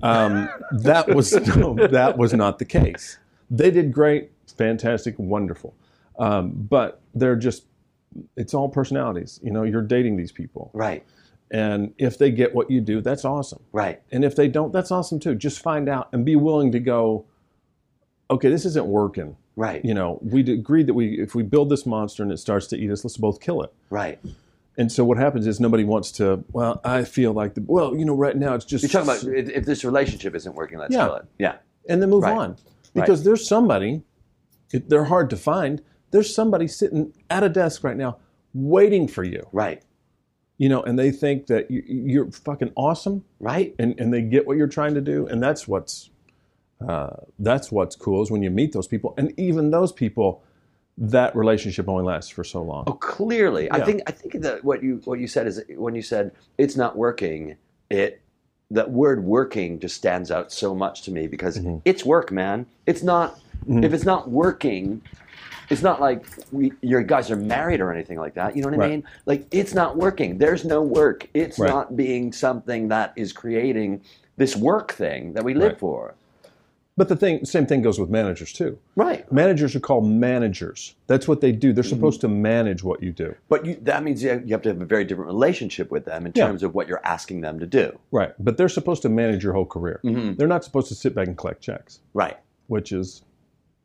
[0.03, 3.17] um, that was no, that was not the case.
[3.49, 5.73] They did great, fantastic, wonderful,
[6.19, 7.65] um, but they're just
[8.37, 9.39] it's all personalities.
[9.43, 11.03] You know, you're dating these people, right
[11.53, 13.61] and if they get what you do, that's awesome.
[13.71, 15.35] right And if they don't, that's awesome too.
[15.35, 17.25] Just find out and be willing to go.
[18.31, 19.37] Okay, this isn't working.
[19.55, 22.67] right You know, we agreed that we if we build this monster and it starts
[22.67, 23.71] to eat us, let's both kill it.
[23.89, 24.19] right
[24.77, 26.43] And so what happens is nobody wants to.
[26.51, 29.37] Well, I feel like the well, you know, right now it's just You're talking about
[29.37, 31.05] if if this relationship isn't working, let's Yeah.
[31.05, 31.25] kill it.
[31.37, 31.55] Yeah.
[31.87, 32.35] and then move Right.
[32.37, 32.55] on
[32.95, 34.01] because there's somebody.
[34.71, 35.81] They're hard to find.
[36.11, 38.17] There's somebody sitting at a desk right now
[38.55, 39.45] waiting for you.
[39.51, 39.83] Right.
[40.63, 43.75] You know, and they think that you, you're fucking awesome, Right.
[43.79, 46.09] and and they get what you're trying to do, and that's what's
[46.79, 50.41] uh, that's what's cool is when you meet those people, and even those people,
[50.97, 52.85] that relationship only lasts for so long.
[52.87, 53.69] Oh, clearly.
[53.73, 56.77] I think I think that what you what you said is when you said it's
[56.77, 57.57] not working,
[57.89, 58.21] it
[58.71, 61.81] that word working just stands out so much to me because Mhm.
[61.83, 62.67] it's work, man.
[62.85, 63.83] It's not Mhm.
[63.83, 65.01] if it's not working,
[65.69, 68.55] it's not like we your guys are married or anything like that.
[68.55, 68.89] You know what I Right.
[68.91, 69.03] mean?
[69.25, 70.37] Like it's not working.
[70.37, 71.27] There's no work.
[71.33, 71.69] It's Right.
[71.69, 74.01] not being something that is creating
[74.37, 75.79] this work thing that we live Right.
[75.79, 76.15] for.
[76.95, 78.77] But the thing, same thing goes with managers too.
[78.95, 79.29] Right.
[79.31, 80.93] Managers are called managers.
[81.07, 81.73] That's what they do.
[81.73, 81.89] They're Mm-hmm.
[81.89, 83.33] supposed to manage what you do.
[83.49, 86.33] But you, that means you have, to have a very different relationship with them in
[86.35, 86.45] Yeah.
[86.45, 87.97] terms of what you're asking them to do.
[88.11, 88.33] Right.
[88.37, 90.01] But they're supposed to manage your whole career.
[90.03, 90.37] Mhm.
[90.37, 92.37] They're not supposed to sit back and collect checks, Right.
[92.67, 93.23] which is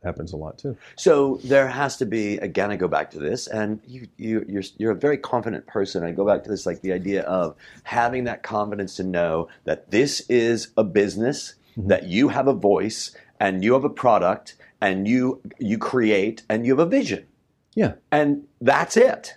[0.03, 0.77] happens a lot too.
[0.97, 2.71] So there has to be again.
[2.71, 6.05] I go back to this, and you, you you're you're a very confident person.
[6.05, 9.91] I go back to this, like the idea of having that confidence to know that
[9.91, 15.07] this is a business, that you have a voice, and you have a product, and
[15.09, 17.27] you you create, and you have a vision,
[17.75, 17.95] Yeah.
[18.13, 19.35] and that's it.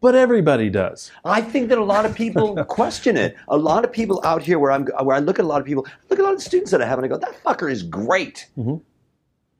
[0.00, 1.10] But everybody does.
[1.24, 3.36] I think that a lot of people question it.
[3.48, 5.66] A lot of people out here, where I'm, where I look at a lot of
[5.66, 7.72] people, look at a lot of students that I have, and I go, "That fucker
[7.72, 8.82] is great." Mhm.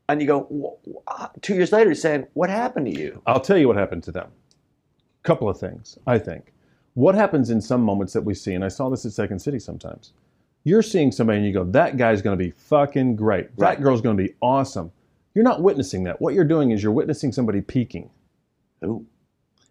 [0.09, 0.41] And you go,
[0.87, 4.03] "Wh- wh- two years later, saying, "What happened to you?" I'll tell you what happened
[4.05, 4.29] to them.
[4.29, 6.53] a Couple of things, I think.
[6.95, 9.59] What happens in some moments that we see, and I saw this at Second City
[9.59, 10.13] sometimes.
[10.63, 13.49] You're seeing somebody and you go, that guy's going to be fucking great.
[13.57, 13.77] Right.
[13.77, 14.93] That girl's going to be awesome.
[15.35, 16.21] You're not witnessing that.
[16.23, 18.11] What you're doing is you're witnessing somebody peaking.
[18.85, 19.07] Ooh.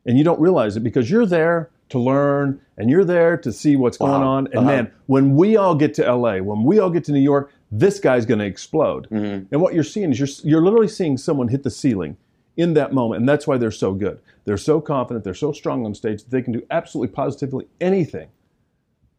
[0.05, 3.75] and you don't realize it because you're there to learn and you're there to see
[3.77, 4.47] what's going on.
[4.47, 4.65] And Uh-huh.
[4.67, 7.99] man, when we all get to LA, when we all get to New York, this
[7.99, 9.07] guy's going to explode.
[9.09, 9.47] Mhm.
[9.51, 12.17] And what you're seeing is you're you're literally seeing someone hit the ceiling
[12.55, 14.19] in that moment, and that's why they're so good.
[14.45, 18.27] They're so confident, they're so strong on stage that they can do absolutely positively anything.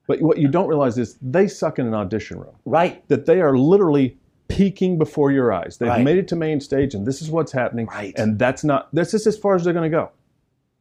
[0.06, 3.06] But what you don't realize is they suck in an audition room Right.
[3.08, 5.78] that they are literally peaking before your eyes.
[5.78, 6.04] They've Right.
[6.04, 7.86] made it to main stage, and this is what's happening.
[7.86, 8.16] Right.
[8.16, 8.94] And that's not.
[8.94, 10.10] This is as far as they're going to go,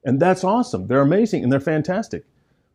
[0.05, 0.85] and that's awesome.
[0.87, 2.25] They're amazing and they're fantastic.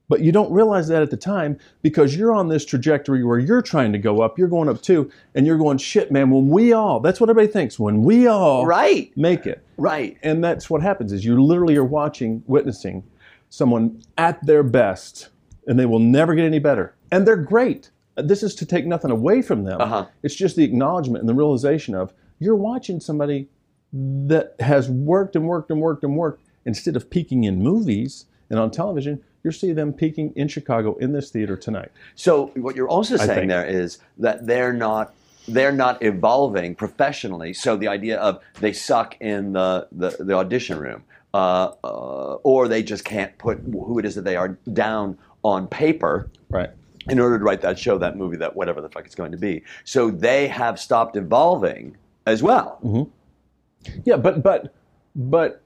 [0.08, 3.60] But you don't realize that at the time because you're on this trajectory where you're
[3.60, 4.38] trying to go up.
[4.38, 6.30] You're going up too, and you're going, shit, man.
[6.30, 7.78] When we all, that's what everybody thinks.
[7.78, 9.12] When we all Right.
[9.16, 10.16] make it, Right.
[10.22, 13.04] and that's what happens is you literally are watching, witnessing
[13.50, 15.28] someone at their best,
[15.66, 16.94] and they will never get any better.
[17.12, 17.90] And they're great.
[18.16, 19.80] This is to take nothing away from them.
[19.80, 20.06] Uh-huh.
[20.22, 23.48] It's just the acknowledgement and the realization of you're watching somebody
[23.92, 28.58] that has worked and worked and worked and worked instead of peaking in movies and
[28.58, 29.20] on television.
[29.44, 31.90] You're seeing them peaking in Chicago in this theater tonight.
[32.14, 35.14] So what you're also saying there is that they're not
[35.46, 37.54] they're not evolving professionally.
[37.54, 42.68] So the idea of they suck in the the, the audition room, uh, uh, or
[42.68, 46.28] they just can't put who it is that they are down on paper.
[46.50, 46.70] Right.
[47.08, 49.38] in order to write that show, that movie, that whatever the fuck it's going to
[49.38, 49.62] be.
[49.84, 51.96] So they have stopped evolving
[52.26, 52.78] as well.
[52.84, 54.00] Mm-hmm.
[54.04, 54.74] Yeah, but but
[55.14, 55.62] but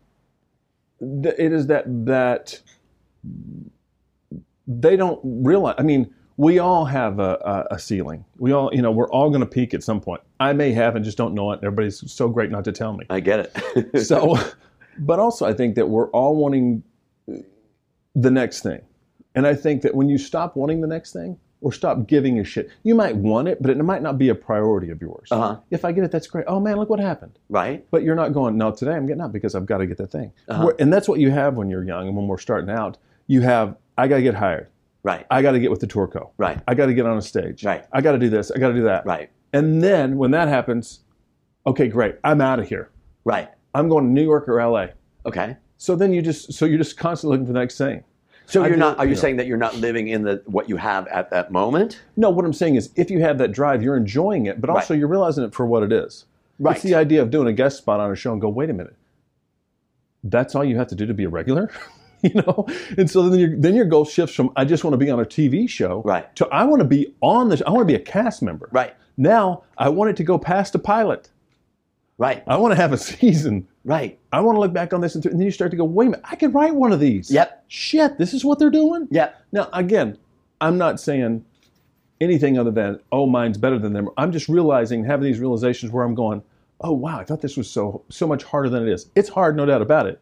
[1.00, 2.60] th- it is that that
[4.66, 5.74] they don't realize.
[5.78, 8.24] I mean, we all have a, a, ceiling.
[8.38, 10.22] We all, you know, we're all going to peak at some point.
[10.40, 11.60] I may have and just don't know it.
[11.62, 13.04] Everybody's so great not to tell me.
[13.10, 14.04] I get it.
[14.06, 14.36] so,
[14.98, 16.82] but also I think that we're all wanting
[18.14, 18.80] the next thing,
[19.34, 22.44] and I think that when you stop wanting the next thing or stop giving a
[22.44, 25.28] shit, you might want it, but it might not be a priority of yours.
[25.30, 25.58] Uh-huh.
[25.70, 26.44] If I get it, that's great.
[26.48, 27.38] Oh man, look what happened.
[27.48, 27.86] right?
[27.90, 30.10] But you're not going, no, today I'm getting up because I've got to get that
[30.10, 30.32] thing.
[30.48, 30.72] Uh-huh.
[30.78, 32.98] And that's what you have when you're young and when we're starting out.
[33.32, 34.66] You have, I got to get hired.
[35.02, 35.24] Right.
[35.30, 36.32] I got to get with the tour co.
[36.36, 36.60] Right.
[36.68, 37.64] I got to get on a stage.
[37.64, 37.82] Right.
[37.90, 38.50] I got to do this.
[38.50, 39.06] I got to do that.
[39.06, 39.30] Right.
[39.54, 41.00] And then when that happens,
[41.66, 42.16] okay, great.
[42.24, 42.90] I'm out of here.
[43.24, 43.48] Right.
[43.74, 44.88] I'm going to New York or LA.
[45.24, 45.56] Okay.
[45.78, 48.04] So then you just, so you're just constantly looking for the next thing.
[48.44, 48.98] So I you're not.
[48.98, 49.20] Are you you know.
[49.22, 52.02] saying that you're not living in the what you have at that moment?
[52.18, 54.92] No, what I'm saying is if you have that drive, you're enjoying it, but also
[54.92, 54.98] Right.
[54.98, 56.26] you're realizing it for what it is.
[56.58, 56.76] Right.
[56.76, 58.74] It's the idea of doing a guest spot on a show and go, wait a
[58.74, 58.96] minute,
[60.22, 61.70] that's all you have to do to be a regular?
[62.34, 62.66] you know?
[62.96, 65.20] And so then, your then your goal shifts from I just want to be on
[65.20, 66.34] a TV show Right.
[66.36, 68.68] to I want to be on the I want to be a cast member.
[68.72, 68.94] Right.
[69.16, 71.30] Now I want it to go past a pilot.
[72.18, 72.42] Right.
[72.46, 73.66] I want to have a season.
[73.84, 74.18] Right.
[74.32, 75.84] I want to look back on this and, th- and then you start to go,
[75.84, 77.30] wait a minute, I could write one of these.
[77.30, 77.64] Yep.
[77.68, 79.08] Shit, this is what they're doing?
[79.10, 79.42] Yep.
[79.50, 80.18] Now, again,
[80.60, 81.44] I'm not saying
[82.20, 84.08] anything other than, oh, mine's better than them.
[84.16, 86.42] I'm just realizing, having these realizations where I'm going,
[86.82, 89.10] oh, wow, I thought this was so so much harder than it is.
[89.16, 90.20] It's hard, no doubt about it.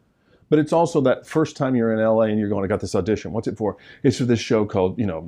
[0.50, 2.94] But it's also that first time you're in LA and you're going, I got this
[2.94, 3.32] audition.
[3.32, 3.76] What's it for?
[4.02, 5.24] It's for this show called, you know,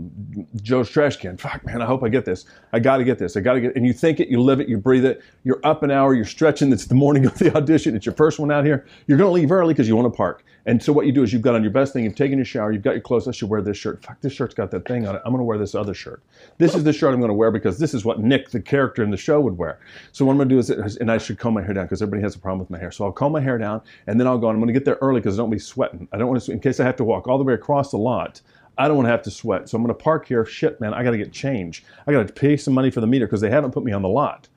[0.57, 1.37] Joe's Trash Can.
[1.37, 2.45] Fuck, man, I hope I get this.
[2.73, 3.37] I got to get this.
[3.37, 3.77] I got to get.
[3.77, 5.23] And you think it, you live it, you breathe it.
[5.45, 6.73] You're up an hour, you're stretching.
[6.73, 7.95] It's the morning of the audition.
[7.95, 8.85] It's your first one out here.
[9.07, 10.45] You're going to leave early because you want to park.
[10.65, 12.05] And so what you do is you've got on your best thing.
[12.05, 12.71] You've taken your shower.
[12.71, 13.27] You've got your clothes.
[13.27, 14.05] I should wear this shirt.
[14.05, 15.23] Fuck, this shirt's got that thing on it.
[15.25, 16.23] I'm going to wear this other shirt.
[16.59, 19.03] This is the shirt I'm going to wear because this is what Nick, the character
[19.03, 19.81] in the show, would wear.
[20.13, 22.01] So what I'm going to do is, and I should comb my hair down because
[22.01, 22.93] everybody has a problem with my hair.
[22.93, 24.49] So I'll comb my hair down and then I'll go.
[24.49, 26.09] And I'm going to get there early because I don't wanna be sweating.
[26.13, 27.91] I don't want to, sweat, in case I have to walk all the way across
[27.91, 28.41] the lot.
[28.79, 29.69] I don't want to have to sweat.
[29.69, 30.47] So I'm going to park here.
[30.47, 31.85] Shit, man, I got to get change.
[32.07, 34.03] I got to pay some money for the meter because they haven't put me on
[34.03, 34.49] the lot.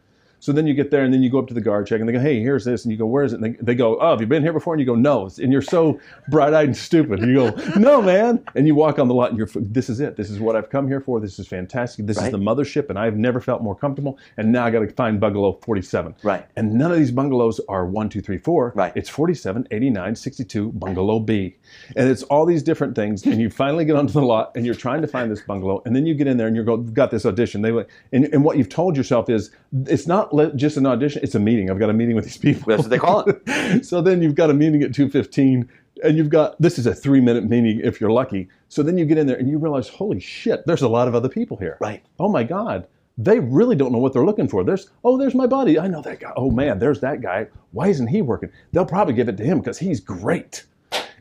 [0.46, 2.08] So then you get there and then you go up to the guard check and
[2.08, 2.86] they go, hey, here's this.
[2.86, 3.38] And you go, where is it?
[3.42, 4.76] And they, they go, oh, have you been here before?
[4.76, 5.28] And you go, no.
[5.42, 7.20] And you're so bright eyed and stupid.
[7.20, 8.46] And you go, no, man.
[8.54, 10.18] And you walk on the lot and you're, this is it.
[10.18, 11.20] This is what I've come here for.
[11.20, 12.06] This is fantastic.
[12.06, 12.28] This Right.
[12.28, 12.92] is the mothership.
[12.92, 14.20] And I've never felt more comfortable.
[14.38, 16.14] And now I got to find bungalow 47.
[16.22, 16.46] Right.
[16.56, 18.72] And none of these bungalows are one, two, three, four.
[18.76, 18.94] Right.
[18.96, 21.56] It's 47, 89, 62, bungalow B.
[21.96, 23.26] And it's all these different things.
[23.26, 25.82] And you finally get onto the lot and you're trying to find this bungalow.
[25.86, 27.64] And then you get in there and you're go, got this audition.
[27.64, 27.72] They
[28.14, 29.50] and, and what you've told yourself is
[29.88, 31.70] it's not le- just an audition, it's a meeting.
[31.70, 32.64] I've got a meeting with these people.
[32.68, 33.86] That's what they call it.
[33.86, 35.68] so then you've got a meeting at 2.15
[36.04, 38.50] and you've got, this is a three minute meeting if you're lucky.
[38.70, 41.16] So then you get in there and you realize, holy shit, there's a lot of
[41.16, 41.78] other people here.
[41.80, 42.04] Right.
[42.20, 42.88] Oh my God.
[43.18, 44.64] They really don't know what they're looking for.
[44.66, 45.80] There's, oh, there's my buddy.
[45.80, 46.34] I know that guy.
[46.36, 47.48] Oh man, there's that guy.
[47.72, 48.52] Why isn't he working?
[48.74, 50.66] They'll probably give it to him because he's great.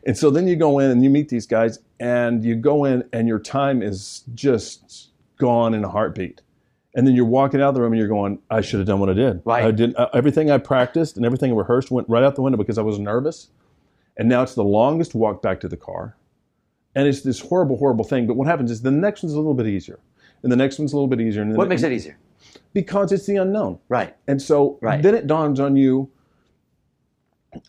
[0.05, 3.07] And so then you go in and you meet these guys and you go in
[3.11, 6.41] and your time is just gone in a heartbeat.
[6.95, 8.99] And then you're walking out of the room and you're going, I should have done
[9.01, 9.41] what I did.
[9.43, 9.65] Right.
[9.65, 12.57] I did uh, everything I practiced and everything I rehearsed went right out the window
[12.57, 13.49] because I was nervous.
[14.17, 16.15] And now it's the longest walk back to the car.
[16.95, 18.27] And it's this horrible, horrible thing.
[18.27, 19.99] But what happens is the next one's a little bit easier.
[20.41, 21.41] And the next one's a little bit easier.
[21.41, 22.17] And then What makes it easier?
[22.73, 23.79] Because it's the unknown.
[23.89, 24.15] Right.
[24.27, 25.03] And so Right.
[25.03, 26.09] then it dawns on you,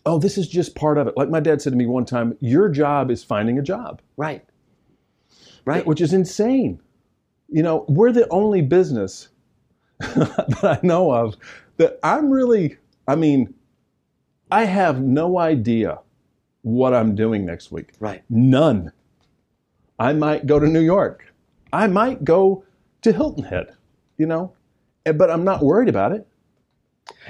[0.05, 1.17] oh, this is just part of it.
[1.17, 4.45] Like my dad said to me one time, your job is finding a job, Right.
[5.65, 5.85] Right.
[5.85, 6.79] which is insane.
[7.49, 9.29] You know, we're the only business
[9.99, 11.35] that I know of
[11.77, 13.53] that I'm really, I mean,
[14.51, 15.99] I have no idea
[16.61, 17.91] what I'm doing next week.
[17.99, 18.23] Right.
[18.29, 18.91] None.
[19.99, 21.33] I might go to New York.
[21.73, 22.63] I might go
[23.01, 23.75] to Hilton Head,
[24.17, 24.53] you know,
[25.07, 26.27] Eh, but I'm not worried about it.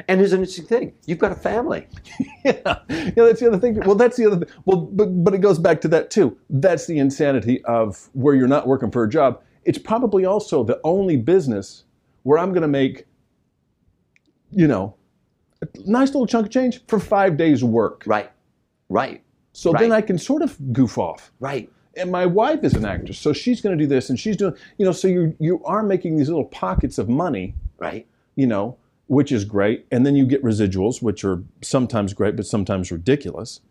[0.08, 0.94] And here's an interesting thing.
[1.06, 1.88] You've got a family.
[2.44, 2.54] yeah,
[2.90, 3.80] yeah, that's the other thing.
[3.86, 4.44] Well, that's the other.
[4.44, 4.56] Thing.
[4.66, 6.36] Well, but but it goes back to that too.
[6.50, 9.42] That's the insanity of where you're not working for a job.
[9.68, 11.84] It's probably also the only business
[12.24, 13.06] where I'm going to make,
[14.50, 14.96] you know,
[15.62, 18.04] a nice little chunk of change for five days work.
[18.08, 18.32] Right.
[18.90, 19.22] Right.
[19.52, 21.32] So then I can sort of goof off.
[21.40, 21.70] Right.
[21.98, 24.54] And my wife is an actress, so she's going to do this, and she's doing,
[24.78, 28.08] you know, so you you are making these little pockets of money Right.
[28.36, 28.78] you know,
[29.08, 29.86] which is great.
[29.92, 33.62] And then you get residuals, which are sometimes great, but sometimes ridiculous.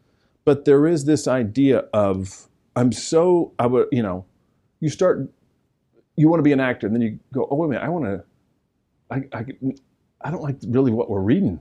[0.45, 4.25] But there is this idea of, I'm so, I would, you know,
[4.81, 5.29] you start,
[6.17, 7.89] you want to be an actor, and then you go, oh, wait a minute, I
[7.89, 8.25] want to,
[9.11, 9.47] I, I,
[10.23, 11.61] I don't like really what we're reading.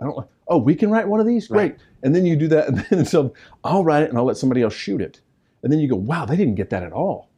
[0.00, 1.48] I don't like, oh, we can write one of these?
[1.48, 1.58] Great.
[1.72, 1.80] Right.
[2.02, 4.62] And then you do that, and then so I'll write it and I'll let somebody
[4.62, 5.20] else shoot it.
[5.62, 7.30] And then you go, wow, they didn't get that at all.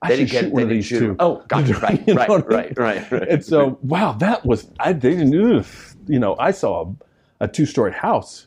[0.00, 1.16] I They should didn't get- shoot one of these shoot too.
[1.18, 1.72] Oh, gotcha.
[1.82, 2.44] Right, You know right, I mean?
[2.46, 3.28] right, right, right.
[3.28, 5.32] And so, wow, that was I they didn't.
[6.06, 6.94] You know, I saw
[7.40, 8.46] a, a two-story house.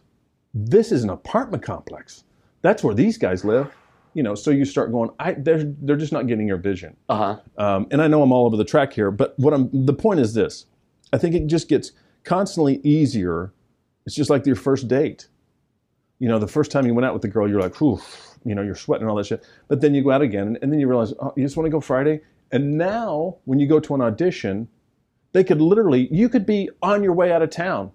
[0.53, 2.23] This is an apartment complex.
[2.61, 3.71] That's where these guys live.
[4.13, 5.09] You know, so you start going.
[5.19, 6.97] I they're they're just not getting your vision.
[7.07, 7.17] Uh
[7.57, 7.63] huh.
[7.63, 10.19] Um, and I know I'm all over the track here, but what I'm the point
[10.19, 10.65] is this:
[11.13, 11.91] I think it just gets
[12.23, 13.53] constantly easier.
[14.05, 15.27] It's just like your first date.
[16.19, 18.01] You know, the first time you went out with the girl, you're like, "Whew,"
[18.45, 19.45] you know, you're sweating and all that shit.
[19.67, 21.65] But then you go out again, and, and then you realize, oh, you just want
[21.65, 22.21] to go Friday.
[22.51, 24.67] And now, when you go to an audition,
[25.31, 27.91] they could literally, you could be on your way out of town,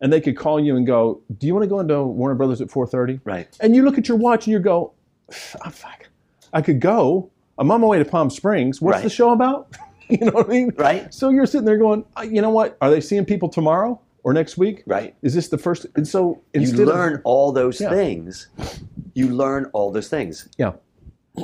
[0.00, 2.60] and they could call you and go, "Do you want to go into Warner Brothers
[2.60, 3.48] at 4:30?" Right.
[3.60, 4.92] And you look at your watch and you go,
[5.64, 6.08] "Ah, fuck,
[6.52, 7.30] I could go.
[7.58, 8.80] I'm on my way to Palm Springs.
[8.80, 9.02] What's Right.
[9.04, 9.74] the show about?
[10.08, 10.72] you know what I mean?
[10.76, 11.12] Right.
[11.12, 12.76] So you're sitting there going, "Uh, you know what?
[12.80, 14.82] Are they seeing people tomorrow or next week?
[14.86, 15.14] Right.
[15.22, 15.86] Is this the first?
[15.96, 17.90] And so You learn of, all those Yeah.
[17.90, 18.48] things.
[19.14, 20.48] You learn all those things.
[20.58, 20.72] yeah,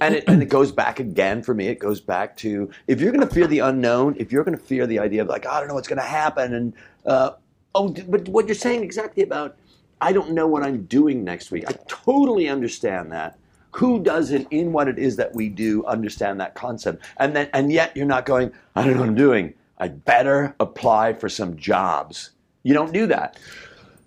[0.01, 1.69] and it, and it goes back again for me.
[1.69, 4.63] It goes back to if you're going to fear the unknown, if you're going to
[4.63, 6.73] fear the idea of like I don't know what's going to happen, and
[7.07, 7.31] uh,
[7.75, 9.57] oh, but what you're saying exactly about
[10.03, 11.65] I don't know what I'm doing next week.
[11.69, 13.39] I totally understand that.
[13.73, 17.05] Who doesn't, in what it is that we do, understand that concept?
[17.17, 18.53] And then, and yet, you're not going.
[18.77, 19.55] I don't know what I'm doing.
[19.79, 22.31] I better apply for some jobs.
[22.65, 23.39] You don't do that.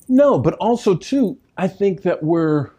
[0.07, 2.70] no, but also too, I think that we're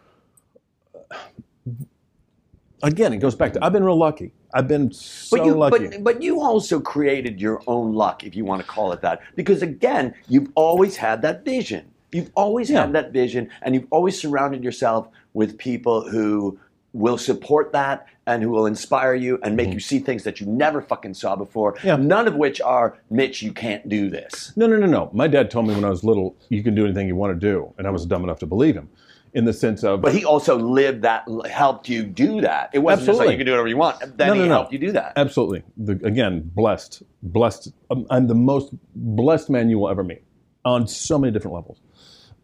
[2.83, 3.13] again.
[3.13, 4.31] It goes back to I've been real lucky.
[4.53, 5.87] I've been so But you, lucky.
[5.89, 9.21] but, but you also created your own luck, if you want to call it that,
[9.35, 11.91] because again, you've always had that vision.
[12.13, 12.81] You've always Yeah.
[12.81, 16.57] had that vision, and you've always surrounded yourself with people who
[16.93, 20.47] will support that and who will inspire you and make you see things that you
[20.47, 21.75] never fucking saw before.
[21.83, 21.95] Yeah.
[21.95, 24.51] None of which are, Mitch, you can't do this.
[24.55, 25.09] No, no, no, no.
[25.13, 27.39] My dad told me when I was little, you can do anything you want to
[27.39, 28.89] do, and I was dumb enough to believe him,
[29.33, 30.01] in the sense of.
[30.01, 32.71] But he also lived that, helped you do that.
[32.73, 33.27] It wasn't just Absolutely.
[33.27, 34.17] like you can do whatever you want.
[34.17, 34.53] Then No, he no, no.
[34.55, 35.13] helped you do that.
[35.15, 35.63] Absolutely.
[35.77, 37.71] The, again, blessed, blessed.
[37.91, 40.23] I'm, I'm the most blessed man you will ever meet
[40.65, 41.79] on so many different levels.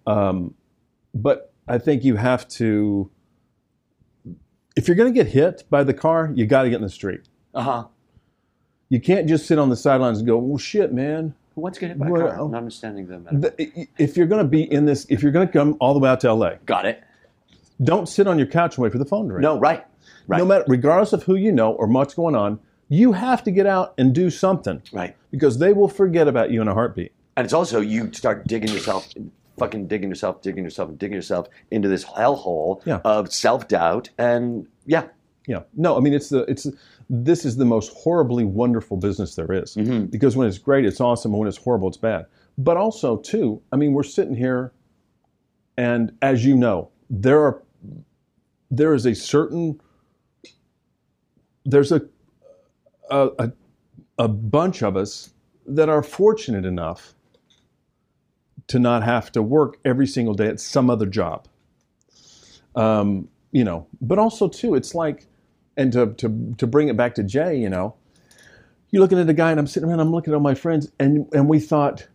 [0.05, 0.53] Um,
[1.13, 3.09] but I think you have to,
[4.75, 6.89] if you're going to get hit by the car, you got to get in the
[6.89, 7.21] street.
[7.53, 7.83] Uh huh.
[8.89, 11.99] You can't just sit on the sidelines and go, "Well, shit, man." What's getting hit
[11.99, 12.39] by a car?
[12.41, 13.53] I'm not understanding the metaphor.
[13.57, 15.99] The- If you're going to be in this, if you're going to come all the
[15.99, 17.03] way out to LA, Got it.
[17.83, 19.41] don't sit on your couch and wait for the phone to ring.
[19.43, 19.85] No, right.
[20.27, 20.37] Right.
[20.39, 22.59] No matter, regardless of who you know or what's going on,
[22.89, 25.15] you have to get out and do something Right.
[25.31, 27.11] because they will forget about you in a heartbeat.
[27.37, 29.07] And it's also you start digging yourself,
[29.57, 32.99] fucking digging yourself, digging yourself, and digging yourself into this hellhole Yeah.
[33.05, 34.09] of self doubt.
[34.17, 35.05] And yeah,
[35.47, 35.63] Yeah.
[35.75, 36.67] No, I mean it's the it's
[37.09, 39.75] this is the most horribly wonderful business there is.
[39.75, 40.05] Mm-hmm.
[40.05, 42.25] because when it's great, it's awesome, and when it's horrible, it's bad.
[42.57, 44.71] But also too, I mean, we're sitting here,
[45.77, 47.61] and as you know, there are
[48.71, 49.79] there is a certain
[51.65, 52.01] there's a
[53.09, 53.51] a, a,
[54.17, 55.33] a bunch of us
[55.65, 57.13] that are fortunate enough
[58.67, 61.47] to not have to work every single day at some other job.
[62.75, 65.27] Um, you know, but also too, it's like,
[65.77, 67.95] and to, to, to bring it back to Jay, you know,
[68.91, 70.91] you're looking at a guy and I'm sitting around, I'm looking at all my friends
[70.99, 72.07] and, and we thought,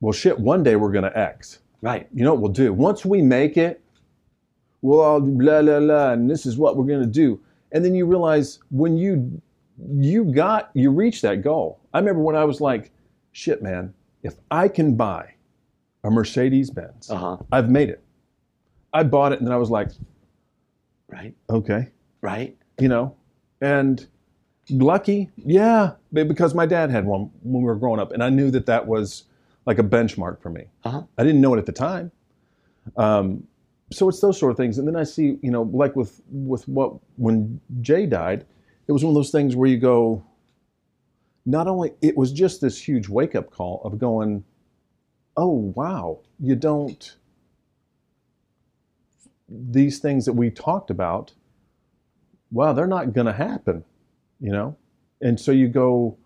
[0.00, 1.58] well, shit, one day we're going to X.
[1.82, 2.08] right.
[2.14, 2.72] You know what we'll do?
[2.72, 3.82] Once we make it,
[4.82, 7.40] we'll all do blah, blah, blah, and this is what we're going to do.
[7.72, 9.40] And then you realize when you,
[9.92, 11.80] you got, you reach that goal.
[11.92, 12.90] I remember when I was like,
[13.32, 15.34] shit, man, if I can buy
[16.04, 17.36] a Mercedes Benz, Uh huh.
[17.52, 18.02] I've made it.
[18.92, 19.88] I bought it and then I was like,
[21.08, 21.34] Right.
[21.48, 21.88] okay,
[22.22, 22.56] Right.
[22.78, 23.14] you know,
[23.60, 24.06] and
[24.70, 28.50] lucky, yeah, because my dad had one when we were growing up, and I knew
[28.52, 29.24] that that was
[29.66, 30.64] like a benchmark for me.
[30.84, 31.02] Uh-huh.
[31.18, 32.10] I didn't know it at the time.
[32.96, 33.46] Um,
[33.92, 36.66] so it's those sort of things, and then I see, you know, like with with
[36.68, 38.46] what when Jay died,
[38.86, 40.24] it was one of those things where you go.
[41.46, 44.44] Not only it was just this huge wake up call of going,
[45.40, 47.16] oh wow, you don't.
[49.48, 51.32] These things that we talked about,
[52.52, 53.82] wow, they're not going to happen,
[54.38, 54.76] you know?
[55.22, 56.16] And so you go,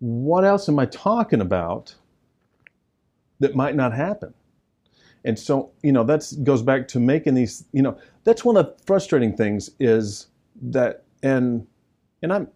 [0.00, 1.94] what else am I talking about
[3.38, 4.34] that might not happen?
[5.24, 8.66] And so, you know, that goes back to making these, you know, that's one of
[8.66, 10.26] the frustrating things is
[10.60, 11.66] that and
[12.22, 12.48] and I'm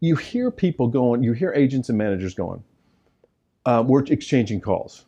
[0.00, 2.62] you hear people going, you hear agents and managers going,
[3.66, 5.06] uh, we're exchanging calls.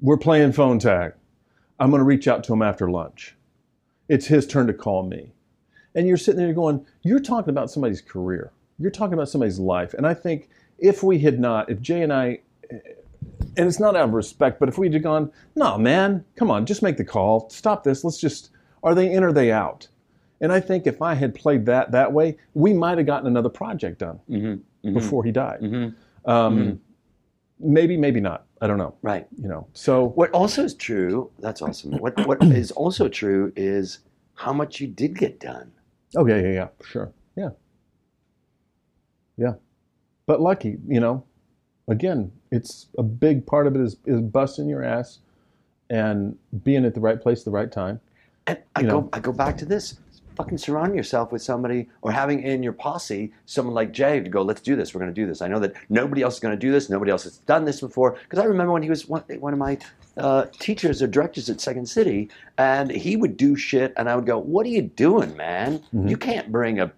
[0.00, 1.12] We're playing phone tag.
[1.80, 3.34] I'm going to reach out to him after lunch.
[4.08, 5.32] It's his turn to call me.
[5.94, 8.52] And you're sitting there going, you're talking about somebody's career.
[8.78, 9.94] You're talking about somebody's life.
[9.94, 12.40] And I think if we had not, if Jay and I,
[12.70, 16.64] and it's not out of respect, but if we'd have gone, no, man, come on,
[16.66, 17.50] just make the call.
[17.50, 18.04] Stop this.
[18.04, 18.50] Let's just,
[18.84, 19.88] are they in or are they out?
[20.40, 23.48] And I think if I had played that that way, we might have gotten another
[23.48, 24.94] project done Mm-hmm.
[24.94, 25.60] before he died.
[25.60, 26.30] Mm-hmm.
[26.30, 26.80] Um,
[27.60, 28.44] Maybe, maybe not.
[28.60, 28.94] I don't know.
[29.02, 29.26] Right.
[29.40, 29.66] You know.
[29.72, 31.92] So What also is true, that's awesome.
[31.98, 34.00] What what is also true is
[34.34, 35.72] how much you did get done.
[36.16, 37.50] Oh yeah, yeah, yeah, sure, yeah,
[39.36, 39.54] yeah.
[40.26, 41.24] But lucky, you know.
[41.88, 45.20] Again, it's a big part of it is is busting your ass
[45.90, 48.00] and being at the right place, at the right time.
[48.46, 49.08] And I You go know.
[49.12, 49.98] I go back to this.
[50.38, 54.42] Fucking surround yourself with somebody or having in your posse someone like Jay to go,
[54.42, 54.94] let's do this.
[54.94, 55.42] We're going to do this.
[55.42, 56.88] I know that nobody else is going to do this.
[56.88, 58.12] Nobody else has done this before.
[58.22, 59.78] Because I remember when he was one, one of my
[60.16, 64.26] uh, teachers or directors at Second City, and he would do shit, and I would
[64.26, 65.78] go, what are you doing, man?
[65.78, 66.08] Mm-hmm.
[66.08, 66.92] You can't bring a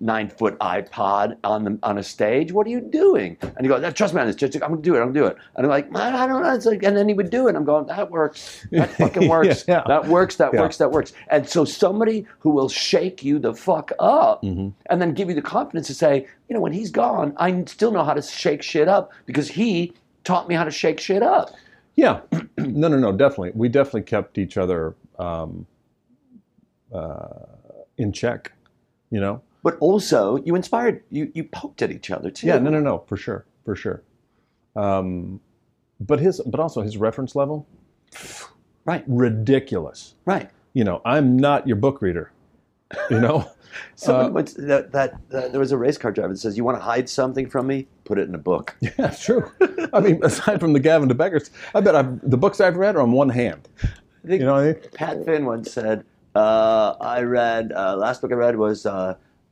[0.00, 2.50] nine foot iPod on the on a stage.
[2.52, 3.36] What are you doing?
[3.42, 4.36] And he goes, trust me on this.
[4.36, 4.98] Just, I'm going to do it.
[4.98, 5.36] I'm going to do it.
[5.56, 6.52] And I'm like, man, I don't know.
[6.52, 7.54] It's like, and then he would do it.
[7.54, 8.66] I'm going, that works.
[8.72, 9.64] That fucking works.
[9.68, 9.82] Yeah.
[9.86, 10.36] That works.
[10.36, 10.60] That Yeah.
[10.60, 10.78] works.
[10.78, 11.12] That works.
[11.28, 14.68] And so somebody who will shake you the fuck up Mm-hmm.
[14.90, 17.92] and then give you the confidence to say, you know, when he's gone, I still
[17.92, 19.92] know how to shake shit up because he
[20.24, 21.50] taught me how to shake shit up.
[21.94, 22.20] Yeah,
[22.58, 23.52] no, no, no, definitely.
[23.54, 25.66] We definitely kept each other um,
[26.92, 27.28] uh,
[27.96, 28.52] in check.
[29.10, 29.42] You know.
[29.64, 32.46] But also, you inspired, you you poked at each other too.
[32.46, 34.02] Yeah, no, no, no, for sure, for sure.
[34.76, 35.40] Um,
[36.00, 37.66] but his, but also his reference level,
[38.84, 40.14] Right, ridiculous.
[40.26, 40.50] right.
[40.74, 42.30] You know, I'm not your book reader.
[43.10, 43.50] You know.
[43.96, 46.62] Someone Uh, once, that, that, that there was a race car driver that says, "You
[46.62, 47.88] want to hide something from me?
[48.04, 49.50] Put it in a book." Yeah, true.
[49.92, 52.94] I mean, aside from the Gavin de Beckers, I bet I've, the books I've read
[52.96, 53.68] are on one hand.
[53.82, 54.76] I think You know what I mean?
[54.94, 56.04] Pat Finn once said,
[56.36, 58.84] uh, "I read uh, last book I read was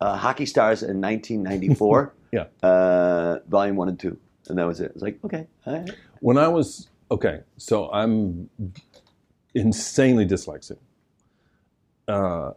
[0.02, 2.44] uh, Hockey Stars in 1994, Yeah.
[2.62, 5.90] uh, volume one and two, and that was it." It's like, okay, right.
[6.20, 8.48] When I was okay, so I'm
[9.54, 10.78] insanely dyslexic.
[12.08, 12.52] Uh,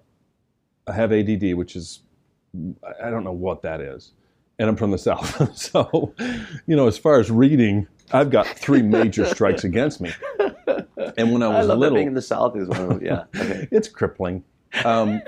[0.88, 2.02] I have ADD, which is
[2.84, 4.12] I- I don't know what that is,
[4.60, 6.14] and I'm from the South, so
[6.68, 10.12] you know, as far as reading, I've got three major strikes against me.
[11.18, 13.06] And when I I was love little, being in the South is one of them.
[13.06, 13.68] Yeah, okay.
[13.72, 14.44] it's crippling.
[14.84, 15.22] Um,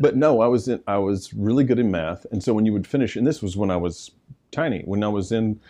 [0.00, 2.72] but no, I was in, I was really good in math, and so when you
[2.72, 4.10] would finish, and this was when I was
[4.50, 5.60] tiny, when I was in,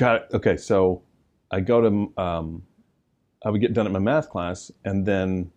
[0.00, 1.02] okay, so
[1.50, 2.62] I go to, um,
[3.44, 5.50] I would get done at my math class, and then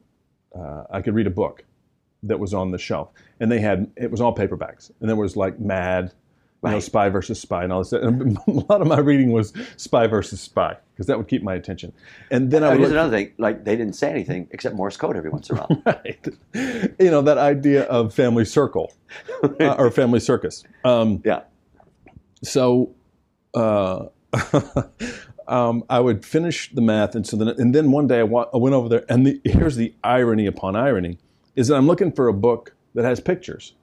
[0.56, 1.64] uh, I could read a book
[2.24, 5.36] that was on the shelf, and they had it was all paperbacks, and there was
[5.36, 6.14] like Mad.
[6.62, 7.94] You know, spy versus spy, and all this.
[7.94, 11.56] And a lot of my reading was spy versus spy because that would keep my
[11.56, 11.94] attention.
[12.32, 13.32] And then I would here's look- another thing.
[13.38, 15.82] Like they didn't say anything except Morse code every once in a while.
[15.86, 16.28] right.
[17.00, 18.92] You know that idea of family circle
[19.44, 20.66] uh, or family circus.
[20.84, 21.44] Um, yeah.
[22.44, 22.94] so
[23.54, 24.08] uh,
[25.48, 28.50] um, I would finish the math, and so then and then one day I, wa-
[28.54, 31.18] I went over there, and the, here's the irony upon irony:
[31.56, 33.74] is that I'm looking for a book that has pictures,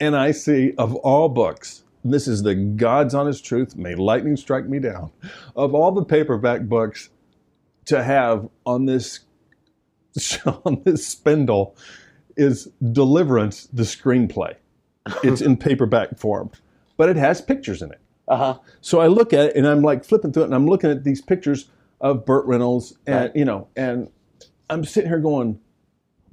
[0.00, 1.82] and I see of all books.
[2.10, 3.76] This is the God's honest truth.
[3.76, 5.10] May lightning strike me down.
[5.54, 7.10] Of all the paperback books
[7.86, 9.20] to have on this
[10.64, 11.76] on this spindle
[12.36, 14.54] is Deliverance, the screenplay.
[15.22, 16.50] It's in paperback form,
[16.96, 18.00] but it has pictures in it.
[18.28, 18.58] Uh huh.
[18.80, 21.04] So I look at it and I'm like flipping through it and I'm looking at
[21.04, 21.68] these pictures
[22.00, 23.36] of Burt Reynolds and Right.
[23.36, 24.10] you know, and
[24.68, 25.60] I'm sitting here going,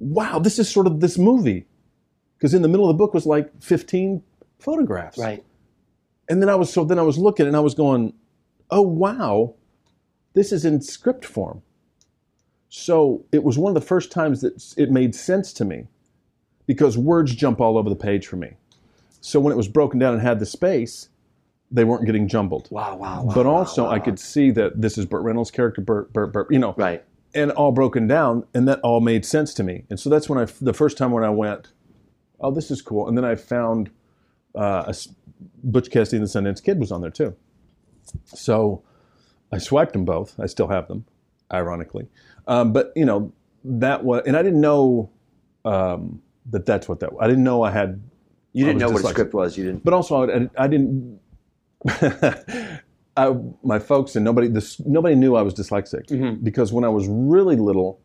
[0.00, 1.66] "Wow, this is sort of this movie."
[2.36, 4.22] Because in the middle of the book was like 15
[4.58, 5.16] photographs.
[5.18, 5.42] Right.
[6.28, 8.14] And then I was so then I was looking and I was going,
[8.70, 9.54] "Oh wow,
[10.32, 11.62] this is in script form."
[12.68, 15.86] So it was one of the first times that it made sense to me
[16.66, 18.56] because words jump all over the page for me.
[19.20, 21.08] So when it was broken down and had the space,
[21.70, 22.68] they weren't getting jumbled.
[22.70, 22.96] Wow.
[22.96, 23.24] Wow.
[23.24, 26.32] wow but wow, also, I could see that this is Burt Reynolds' character, Burt, Burt,
[26.32, 27.02] Burt, you know, Right.
[27.34, 29.84] and all broken down, and that all made sense to me.
[29.88, 31.68] And so that's when I, the first time when I went,
[32.40, 33.08] oh, this is cool.
[33.08, 33.90] And then I found
[34.54, 34.94] uh, a
[35.62, 37.34] Butch Cassidy and the Sundance Kid was on there too.
[38.24, 38.82] So
[39.52, 40.38] I swiped them both.
[40.38, 41.04] I still have them,
[41.52, 42.06] ironically.
[42.46, 43.32] Um, but you know
[43.64, 45.10] that was, and I didn't know
[45.64, 46.20] um,
[46.50, 47.12] that that's what that.
[47.12, 47.20] Was.
[47.22, 48.02] I didn't know I had.
[48.52, 49.10] You didn't know what a dyslexic.
[49.10, 49.58] script was.
[49.58, 49.84] You didn't.
[49.84, 51.18] But also, I, I didn't.
[53.16, 53.32] I,
[53.62, 56.42] my folks and nobody this nobody knew I was dyslexic Mhm.
[56.42, 58.00] because when I was really little,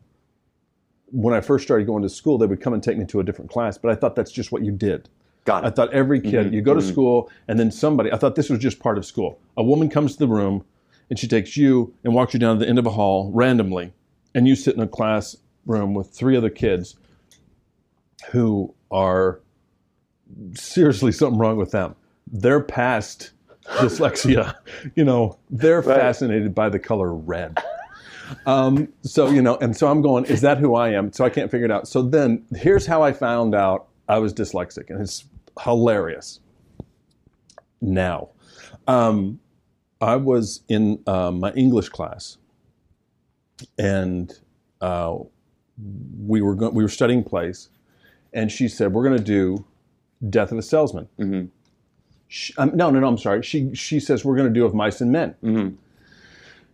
[1.06, 3.24] when I first started going to school, they would come and take me to a
[3.24, 3.76] different class.
[3.76, 5.08] But I thought that's just what you did.
[5.44, 6.88] Got I thought every kid, Mhm, you go to mhm.
[6.92, 9.38] school, and then somebody, I thought this was just part of school.
[9.56, 10.64] A woman comes to the room,
[11.08, 13.92] and she takes you and walks you down to the end of a hall randomly,
[14.34, 16.96] and you sit in a classroom with three other kids
[18.32, 19.40] who are
[20.54, 21.94] seriously something wrong with them.
[22.30, 23.30] They're past
[23.66, 24.54] dyslexia.
[24.94, 25.98] You know, they're Right.
[26.00, 27.58] fascinated by the color red.
[28.46, 31.12] Um, so you know, and so I'm going, is that who I am?
[31.12, 31.88] So I can't figure it out.
[31.88, 35.24] So then here's how I found out I was dyslexic, and it's
[35.58, 36.40] hilarious.
[37.80, 38.28] Now,
[38.86, 39.40] um,
[40.00, 42.38] I was in uh, my English class,
[43.78, 44.32] and
[44.80, 45.18] uh,
[46.26, 47.68] we were go- we were studying plays,
[48.32, 49.64] and she said we're going to do
[50.28, 51.08] Death of a Salesman.
[51.18, 51.48] Mhm.
[52.28, 53.08] She, um, no, no, no.
[53.08, 53.42] I'm sorry.
[53.42, 55.34] She she says we're going to do of Mice and Men.
[55.42, 55.76] Mhm.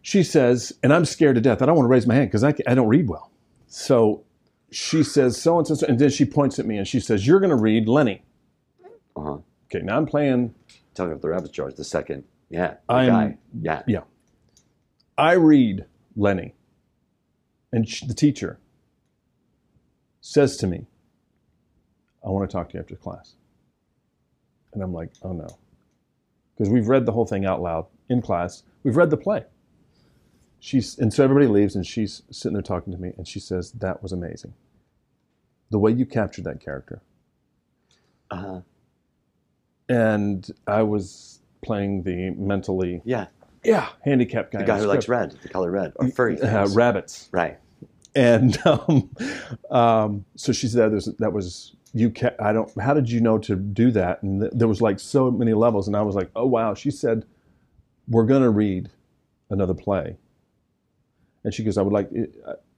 [0.03, 1.62] She says, and I'm scared to death.
[1.62, 3.31] I don't want to raise my hand because I, I don't read well.
[3.66, 4.22] So
[4.70, 7.41] she says so and so, and then she points at me and she says, "You're
[7.41, 8.22] going to read Lennie."
[9.17, 9.39] Uh-huh.
[9.67, 10.55] Okay, now I'm playing.
[10.95, 12.25] Talking about the Rabbit charge, the second.
[12.49, 12.77] Yeah.
[12.89, 13.39] I'm- guy.
[13.61, 13.83] Yeah.
[13.87, 14.03] Yeah,
[15.19, 15.87] I read
[16.17, 16.55] Lennie,
[17.73, 18.59] and sh- the teacher
[20.21, 20.87] says to me,
[22.25, 23.35] "I want to talk to you after class."
[24.73, 25.49] And I'm like, "Oh no,"
[26.55, 28.62] because we've read the whole thing out loud in class.
[28.83, 29.45] We've read the play.
[30.59, 33.73] She's and so everybody leaves, and she's sitting there talking to me, and she says,
[33.73, 34.55] "That was amazing.
[35.71, 37.03] The way you captured that character."
[38.31, 38.61] Uh-huh.
[39.89, 43.26] And I was playing the mentally, Yeah.
[43.62, 44.59] yeah, handicapped guy.
[44.59, 47.28] The guy who likes red, the color red, or furry uh, rabbits.
[47.32, 47.59] right.
[48.14, 49.11] And um,
[49.70, 52.11] um, so she said, "There's that was you.
[52.11, 52.70] Ca- I don't.
[52.80, 55.87] How did you know to do that?" And th- there was like so many levels,
[55.87, 57.26] and I was like, "Oh wow!" She said,
[58.09, 58.89] "We're gonna read
[59.51, 60.16] another play,"
[61.45, 62.09] and she goes, "I would like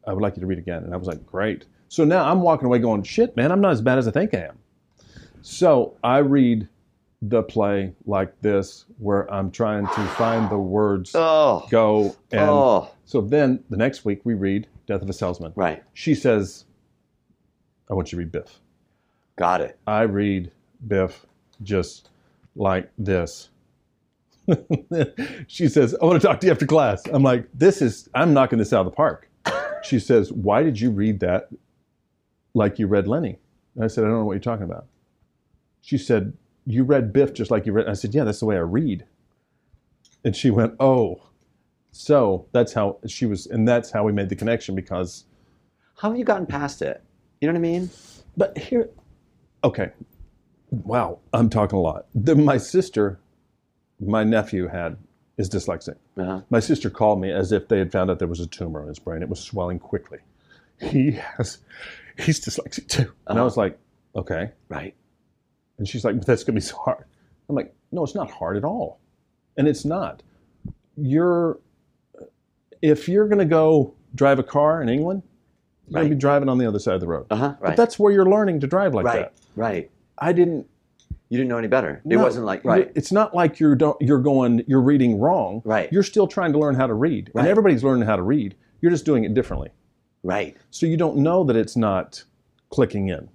[0.07, 2.43] I would like you to read again." And I was like, "Great." So now I'm
[2.43, 4.59] walking away going, "Shit, man, I'm not as bad as I think I am."
[5.43, 6.69] So I read
[7.23, 11.67] the play like this, where I'm trying to find the words, Oh.
[11.71, 12.91] go, and oh.
[13.05, 15.53] so then the next week we read Death of a Salesman.
[15.57, 15.83] Right.
[15.95, 16.65] She says,
[17.91, 18.61] I want you to read Biff.
[19.37, 19.79] Got it.
[19.87, 20.53] I read
[20.87, 21.27] Biff
[21.63, 22.11] just
[22.55, 23.51] like this.
[25.47, 27.03] she says, I want to talk to you after class.
[27.13, 29.29] I'm like, this is, I'm knocking this out of the park.
[29.85, 31.51] She says, Why did you read that
[32.53, 33.39] like you read Lennie?
[33.77, 34.87] And I said, I don't know what you're talking about.
[35.83, 36.33] She said,
[36.71, 37.89] You read Biff just like you read.
[37.89, 39.05] I said, Yeah, that's the way I read.
[40.25, 41.23] And she went, Oh.
[41.91, 45.25] So that's how she was, and that's how we made the connection because
[45.97, 47.03] How have you gotten past it?
[47.41, 47.91] You know what I mean?
[48.37, 48.91] But here,
[49.65, 49.91] okay.
[50.71, 52.07] Wow, I'm talking a lot.
[52.15, 53.19] The, my sister,
[53.99, 54.99] my nephew had
[55.39, 55.97] is dyslexic.
[56.19, 56.43] Uh-huh.
[56.51, 58.89] My sister called me as if they had found out there was a tumor in
[58.89, 59.23] his brain.
[59.23, 60.19] It was swelling quickly.
[60.81, 61.59] He has,
[62.19, 63.13] he's dyslexic too.
[63.27, 63.45] And I Uh-huh.
[63.45, 63.79] was like,
[64.15, 64.51] okay.
[64.69, 64.95] Right.
[65.79, 67.05] And she's like, but that's gonna be so hard.
[67.49, 69.01] I'm like, no, it's not hard at all.
[69.57, 70.23] And it's not.
[70.97, 71.59] You're,
[72.83, 75.23] if you're gonna go drive a car in England,
[75.89, 77.27] you're gonna be driving on the other side of the road.
[77.31, 77.55] Uh-huh.
[77.61, 79.21] But that's where you're learning to drive like right.
[79.21, 79.33] that.
[79.57, 79.91] Right.
[80.19, 80.67] I didn't.
[81.31, 82.01] You didn't know any better.
[82.05, 82.91] It no, wasn't like right.
[82.95, 85.61] It's not like you're don't, you're going you're reading wrong.
[85.65, 85.93] Right.
[85.93, 87.43] You're still trying to learn how to read, Right.
[87.43, 88.55] and everybody's learning how to read.
[88.81, 89.71] You're just doing it differently,
[90.23, 90.57] Right.
[90.71, 92.25] so you don't know that it's not
[92.71, 93.29] clicking in.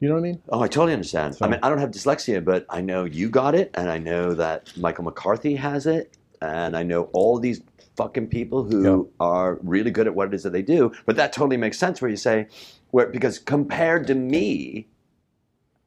[0.00, 0.42] You know what I mean?
[0.50, 1.36] Oh, I totally understand.
[1.36, 3.98] So- I mean, I don't have dyslexia, but I know you got it, and I
[3.98, 7.62] know that Michael McCarthy has it, and I know all these
[7.96, 10.92] fucking people who are really good at what it is that they do.
[11.06, 12.46] But that totally makes sense where you say,
[12.90, 14.86] where because compared to me,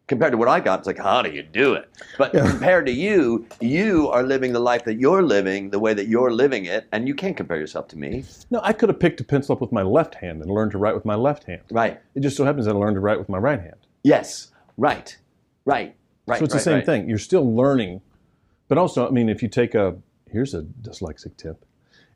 [0.08, 1.88] compared to what I got, it's like, how do you do it?
[2.18, 2.50] But Yeah.
[2.50, 6.32] compared to you, you are living the life that you're living the way that you're
[6.32, 8.24] living it, and you can't compare yourself to me.
[8.50, 10.80] No, I could have picked a pencil up with my left hand and learned to
[10.80, 11.62] write with my left hand.
[11.70, 12.00] Right.
[12.16, 13.76] It just so happens that I learned to write with my right hand.
[14.04, 14.52] Yes.
[14.78, 15.18] Right.
[15.66, 15.96] Right.
[16.26, 16.40] Right.
[16.40, 16.86] so it's right, the same right.
[16.86, 17.10] thing.
[17.10, 18.02] You're still learning,
[18.68, 19.96] but also, I mean, if you take a
[20.32, 21.66] here's a dyslexic tip: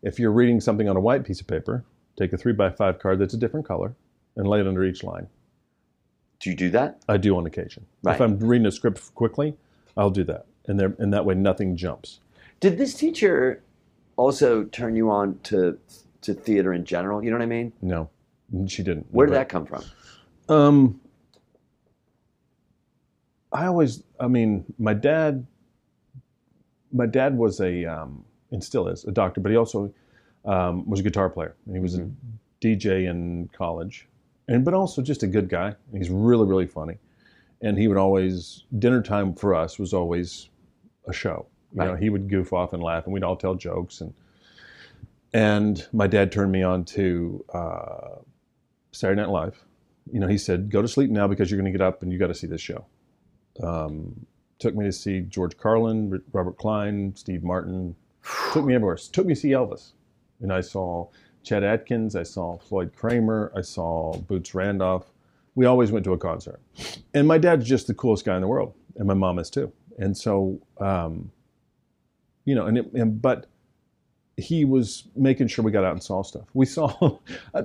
[0.01, 1.83] if you're reading something on a white piece of paper,
[2.15, 3.95] take a three by five card that's a different color
[4.35, 5.27] and lay it under each line.
[6.39, 7.01] Do you do that?
[7.07, 7.85] I do on occasion.
[8.03, 8.15] Right.
[8.15, 9.55] If I'm reading a script quickly,
[9.95, 12.19] I'll do that, and there, and that way nothing jumps.
[12.59, 13.61] Did this teacher
[14.15, 15.77] also turn you on to
[16.21, 17.23] to theater in general?
[17.23, 17.73] You know what I mean?
[17.81, 18.09] No,
[18.67, 19.07] she didn't.
[19.11, 19.83] Where did But, that come from?
[20.49, 20.99] Um,
[23.53, 25.45] I always, I mean, my dad,
[26.91, 29.93] my dad was a, um, and still is a doctor, but he also
[30.45, 32.09] um, was a guitar player, and he was a
[32.61, 34.07] DJ in college,
[34.47, 35.75] and but also just a good guy.
[35.91, 36.97] He's really, really funny,
[37.61, 40.49] and he would always dinner time for us was always
[41.07, 41.47] a show.
[41.73, 44.13] You know, he would goof off and laugh, and we'd all tell jokes, and
[45.33, 48.15] and my dad turned me on to uh,
[48.91, 49.63] Saturday Night Live.
[50.11, 52.11] You know, he said, "Go to sleep now because you're going to get up and
[52.11, 52.85] you got to see this show."
[53.61, 54.25] Um,
[54.59, 57.95] took me to see George Carlin, Robert Klein, Steve Martin.
[58.53, 58.97] Took me everywhere.
[58.97, 59.91] Took me to see Elvis,
[60.41, 61.07] and I saw
[61.43, 62.15] Chet Atkins.
[62.15, 63.51] I saw Floyd Cramer.
[63.55, 65.11] I saw Boots Randolph.
[65.55, 66.59] We always went to a concert,
[67.13, 69.71] and my dad's just the coolest guy in the world, and my mom is too.
[69.99, 71.31] And so, um,
[72.45, 73.47] you know, and, it, and but
[74.37, 76.45] he was making sure we got out and saw stuff.
[76.53, 77.17] We saw
[77.53, 77.63] uh,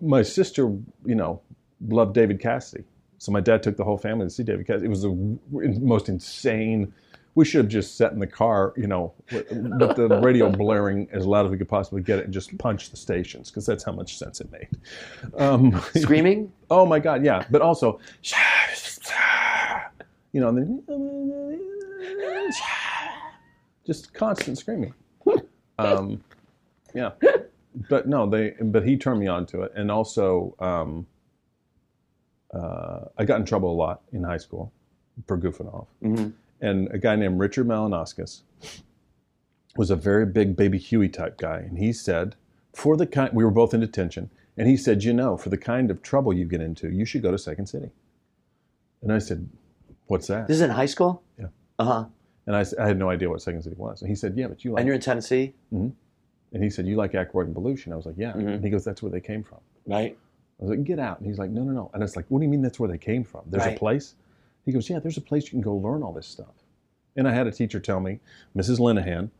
[0.00, 0.64] my sister,
[1.04, 1.40] you know,
[1.88, 2.84] loved David Cassidy.
[3.22, 4.86] So my dad took the whole family to see David Cassidy.
[4.86, 6.92] It was the most insane.
[7.36, 11.08] We should have just sat in the car, you know, with, with the radio blaring
[11.12, 13.84] as loud as we could possibly get it, and just punched the stations because that's
[13.84, 14.68] how much sense it made.
[15.38, 16.52] Um, Screaming?
[16.68, 17.46] Oh my God, yeah.
[17.48, 18.00] But also,
[20.32, 20.82] you know, and then
[23.86, 24.94] just constant screaming.
[25.78, 26.24] Um,
[26.92, 27.12] yeah,
[27.88, 28.54] but no, they.
[28.60, 31.06] But he turned me on to it, and also, um,
[32.52, 34.72] uh, I got in trouble a lot in high school
[35.26, 35.88] for goofing off.
[36.02, 36.32] Mhm.
[36.60, 38.42] And a guy named Richard Malinauskas
[39.76, 42.36] was a very big Baby Huey type guy, and he said,
[42.72, 45.56] for the kind, we were both in detention, and he said, you know, for the
[45.58, 47.90] kind of trouble you get into, you should go to Second City.
[49.02, 49.48] And I said,
[50.06, 50.46] what's that?
[50.46, 51.22] This is in high school?
[51.38, 51.46] Yeah.
[51.78, 52.04] Uh huh.
[52.46, 54.02] And I had no idea what Second City was.
[54.02, 54.80] And he said, yeah, but you like.
[54.80, 55.88] And you're in Tennessee, Mm-hmm.
[56.52, 57.86] and he said, you like Aykroyd and Belushi?
[57.86, 58.32] And I was like, yeah.
[58.32, 58.54] Mhm.
[58.54, 59.58] And he goes, that's where they came from.
[59.86, 60.16] right?
[60.62, 61.18] I was like, get out.
[61.18, 61.90] And he's like, no, no, no.
[61.92, 63.42] And it's like, what do you mean that's where they came from?
[63.46, 63.74] There's Right.
[63.74, 64.14] a place?
[64.64, 66.54] He goes, yeah, there's a place you can go learn all this stuff.
[67.16, 68.20] And I had a teacher tell me,
[68.56, 68.78] Mrs.
[68.78, 69.30] Linehan,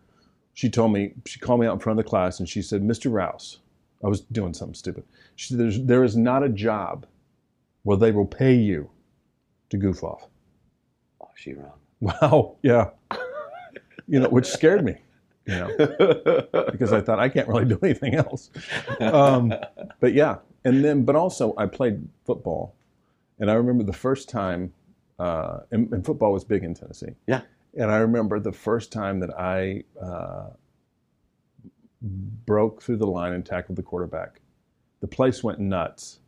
[0.52, 2.82] she told me, she called me out in front of the class and she said,
[2.82, 3.10] Mr.
[3.12, 3.60] Rouse,
[4.04, 5.04] I was doing something stupid.
[5.36, 7.06] She said, There's, there is not a job
[7.84, 8.90] where they will pay you
[9.70, 10.26] to goof off.
[11.22, 11.78] Oh, she wrong.
[12.00, 12.90] Wow, yeah.
[14.08, 14.96] you know, which scared me,
[15.46, 15.68] you know,
[16.72, 18.50] because I thought I can't really do anything else.
[18.98, 19.54] Um,
[20.00, 22.74] but yeah, and then, but also I played football,
[23.38, 24.72] and I remember the first time,
[25.18, 27.14] uh, and, and football was big in Tennessee.
[27.26, 27.42] Yeah.
[27.76, 30.50] And I remember the first time that I uh,
[32.00, 34.40] broke through the line and tackled the quarterback.
[35.00, 36.20] The place went nuts,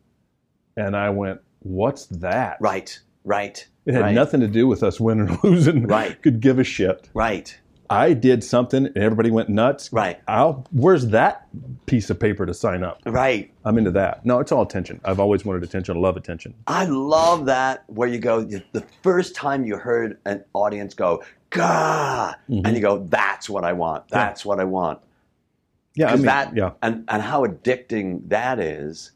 [0.75, 4.15] and I went, "What's that?" Right, right, It had right.
[4.15, 5.87] nothing to do with us winning or losing.
[5.87, 6.19] Right.
[6.23, 7.09] Could give a shit.
[7.13, 7.57] right,
[7.89, 9.91] I did something and everybody went nuts.
[9.93, 11.47] right, I'll, where's that
[11.85, 13.01] piece of paper to sign up?
[13.05, 13.51] right.
[13.63, 14.25] I'm into that.
[14.25, 14.99] No, it's all attention.
[15.05, 15.97] I've always wanted attention.
[15.97, 16.53] I love attention.
[16.67, 22.33] I love that where you go, the first time you heard an audience go, Gah!
[22.49, 22.65] Mhm.
[22.65, 24.07] and you go, that's what I want.
[24.09, 24.99] That's what I want.
[25.95, 26.71] Yeah, I mean, that, yeah.
[26.81, 29.11] and, and how addicting that is.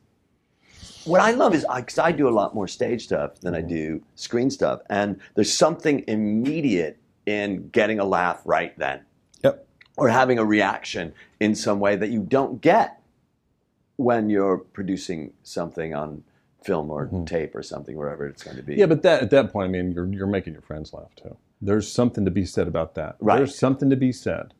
[1.05, 4.01] What I love is, because I do a lot more stage stuff than I do
[4.15, 4.81] screen stuff.
[4.89, 6.97] And there's something immediate
[7.29, 9.01] in getting a laugh right then.
[9.43, 9.67] Yep.
[9.97, 13.01] Or having a reaction in some way that you don't get
[13.97, 16.23] when you're producing something on
[16.63, 17.25] film or Mhm.
[17.27, 18.75] tape or something, wherever it's going to be.
[18.75, 21.37] Yeah, but that at that point, I mean, you're you're making your friends laugh too.
[21.61, 23.15] There's something to be said about that.
[23.19, 23.37] Right.
[23.37, 24.53] There's something to be said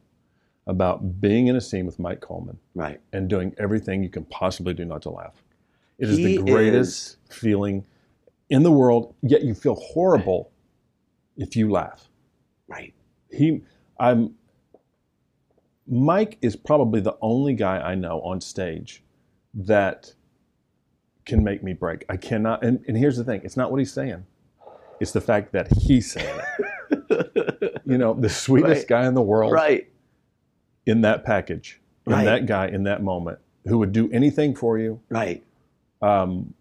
[0.68, 3.02] about being in a scene with Mike Coleman right.
[3.12, 5.42] and doing everything you can possibly do not to laugh.
[5.98, 7.86] It is He the greatest feeling
[8.50, 9.16] in the world.
[9.22, 10.52] Yet you feel horrible
[11.38, 12.09] if you laugh.
[12.70, 12.94] Right.
[13.32, 13.62] he
[14.00, 14.36] i'm
[15.88, 19.04] mike is probably the only guy i know on stage
[19.54, 20.14] that
[21.26, 23.92] can make me break i cannot and, and here's the thing it's not what he's
[23.94, 24.26] saying
[25.00, 26.40] it's the fact that he's saying
[27.10, 28.88] it you know the sweetest Right.
[28.88, 29.90] guy in the world Right.
[30.86, 32.26] in that package in Right.
[32.26, 35.44] that guy in that moment who would do anything for you Right.
[36.02, 36.54] um,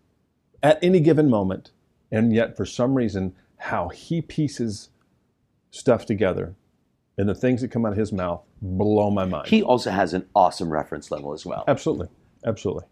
[0.63, 1.71] at any given moment,
[2.11, 4.89] and yet for some reason, how he pieces
[5.71, 6.55] stuff together
[7.16, 9.49] and the things that come out of his mouth blow my mind.
[9.49, 11.64] He also has an awesome reference level as well.
[11.69, 12.09] absolutely,
[12.45, 12.85] absolutely,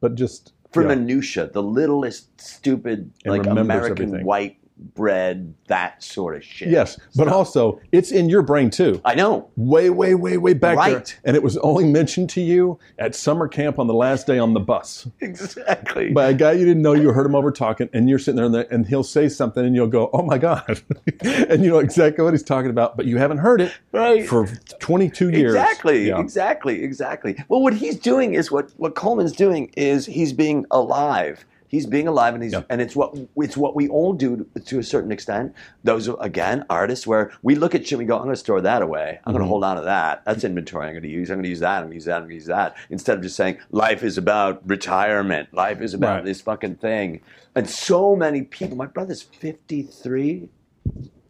[0.00, 4.26] but just for yeah, minutia, the littlest stupid And like American everything.
[4.26, 6.68] white bread, that sort of shit.
[6.68, 9.00] yes, but also it's in your brain too.
[9.04, 9.48] I know.
[9.56, 11.18] Way, way, way, way back there, Right.
[11.24, 14.54] and it was only mentioned to you at summer camp on the last day on
[14.54, 16.10] the bus Exactly.
[16.12, 16.92] by a guy you didn't know.
[16.94, 19.64] You heard him over talking, and you're sitting there, and, the, and he'll say something,
[19.64, 20.80] and you'll go, "Oh my god,"
[21.22, 24.26] and you know exactly what he's talking about, but you haven't heard it right.
[24.26, 24.46] for
[24.80, 25.54] 22 years.
[25.54, 26.20] Exactly, Yeah.
[26.20, 27.36] exactly, exactly.
[27.48, 31.44] Well, what he's doing is what what Coleman's doing is he's being alive.
[31.68, 32.62] He's being alive, and he's Yeah.
[32.70, 35.54] and it's what it's what we all do to, to a certain extent.
[35.84, 38.60] Those again artists where we look at shit, and we go, "I'm going to store
[38.62, 39.20] that away.
[39.24, 39.46] I'm going Mhm.
[39.46, 40.24] to hold on to that.
[40.24, 40.86] That's inventory.
[40.86, 41.30] I'm going to use.
[41.30, 41.76] I'm going to use that.
[41.76, 42.16] I'm going to use that.
[42.16, 45.52] I'm going to use that." Instead of just saying, "Life is about retirement.
[45.52, 46.24] Life is about Right.
[46.24, 47.20] this fucking thing."
[47.54, 48.76] And so many people.
[48.76, 50.48] My brother's 53.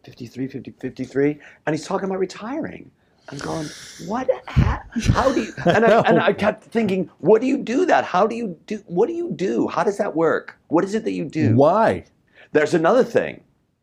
[0.03, 2.89] 53, 50, 53, and he's talking about retiring.
[3.31, 3.67] I'm going,
[4.07, 4.29] what?
[4.47, 5.53] Ha- how do you?
[5.65, 8.03] And I, and I kept thinking, what do you do that?
[8.05, 8.77] How do you do?
[8.87, 9.67] What do you do?
[9.67, 10.57] How does that work?
[10.67, 11.55] What is it that you do?
[11.55, 12.05] Why?
[12.53, 13.41] There's another thing,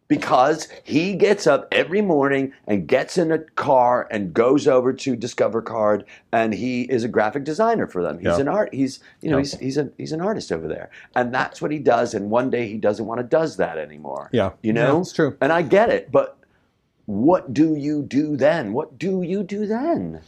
[0.08, 5.14] because he gets up every morning and gets in a car and goes over to
[5.16, 8.18] Discover Card, and he is a graphic designer for them.
[8.18, 8.38] He's Yeah.
[8.40, 8.74] an art.
[8.74, 9.42] He's you know Yeah.
[9.42, 12.14] he's he's a he's an artist over there, and that's what he does.
[12.14, 14.28] And one day he doesn't want to does that anymore.
[14.32, 14.50] Yeah.
[14.62, 14.94] You know?
[14.96, 15.36] Yeah, it's true.
[15.40, 16.36] And I get it, but
[17.06, 18.72] what do you do then?
[18.72, 20.20] What do you do then?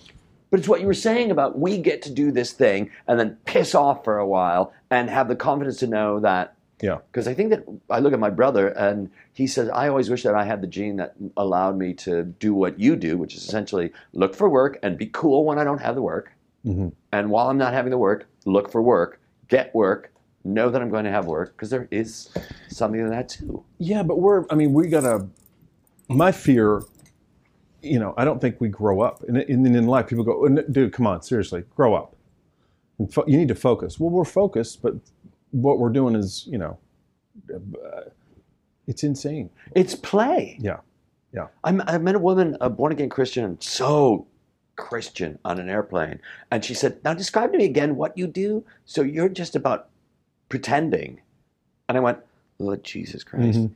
[0.51, 3.37] But it's what you were saying about we get to do this thing and then
[3.45, 6.99] piss off for a while and have the confidence to know that Yeah.
[7.11, 10.22] Because I think that I look at my brother and he says, I always wish
[10.22, 13.43] that I had the gene that allowed me to do what you do, which is
[13.45, 16.33] essentially look for work and be cool when I don't have the work.
[16.64, 16.93] Mhm.
[17.12, 20.12] And while I'm not having the work, look for work, get work,
[20.45, 22.31] know that I'm going to have work, because there is
[22.68, 23.64] something to that too.
[23.79, 25.26] Yeah, but we're, I mean, we got to,
[26.09, 26.82] my fear,
[27.82, 29.22] you know, I don't think we grow up.
[29.24, 32.16] And in, in, life, people go, "Oh, dude, come on, seriously, grow up.
[32.98, 34.00] And fo- you need to focus.
[34.00, 34.94] Well, we're focused, but
[35.50, 36.78] what we're doing is, you know,
[37.54, 38.02] uh,
[38.86, 39.50] it's insane.
[39.74, 40.59] It's play.
[40.61, 40.78] Yeah.
[41.62, 44.26] I'm, I met a woman, a born again Christian, so
[44.76, 46.20] Christian on an airplane.
[46.50, 48.64] And she said, Now describe to me again what you do.
[48.86, 49.88] So you're just about
[50.48, 51.20] pretending.
[51.88, 52.18] And I went,
[52.59, 53.59] Lord Jesus Christ.
[53.59, 53.70] Mhm.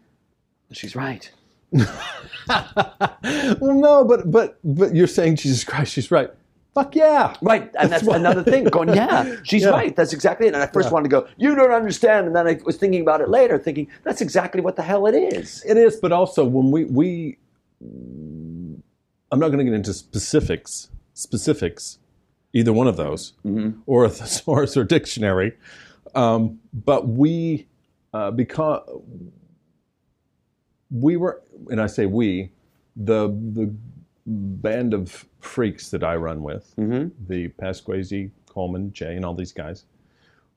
[0.73, 1.31] She's right.
[2.49, 6.31] well, no, but, but, but you're saying Jesus Christ, she's right.
[6.75, 7.37] Fuck yeah.
[7.43, 7.71] Right.
[7.79, 8.65] And that's why- another thing.
[8.65, 9.71] Going, yeah, she's Yeah.
[9.71, 9.95] right.
[9.95, 10.55] That's exactly it.
[10.55, 10.93] And I first Yeah.
[10.95, 12.27] wanted to go, You don't understand.
[12.27, 15.15] And then I was thinking about it later, thinking, That's exactly what the hell it
[15.15, 15.63] is.
[15.69, 17.37] It is, but also when we we
[17.83, 21.99] I'm not going to get into specifics specifics
[22.55, 23.75] either one of those Mhm.
[23.87, 25.53] or a thesaurus or dictionary,
[26.15, 27.67] um, but we
[28.15, 28.81] uh, because
[30.95, 32.51] we were and I say we
[32.97, 33.73] the the
[34.27, 37.11] band of freaks that I run with Mhm.
[37.29, 39.85] the Pasquesi, Coleman, Jay, and all these guys.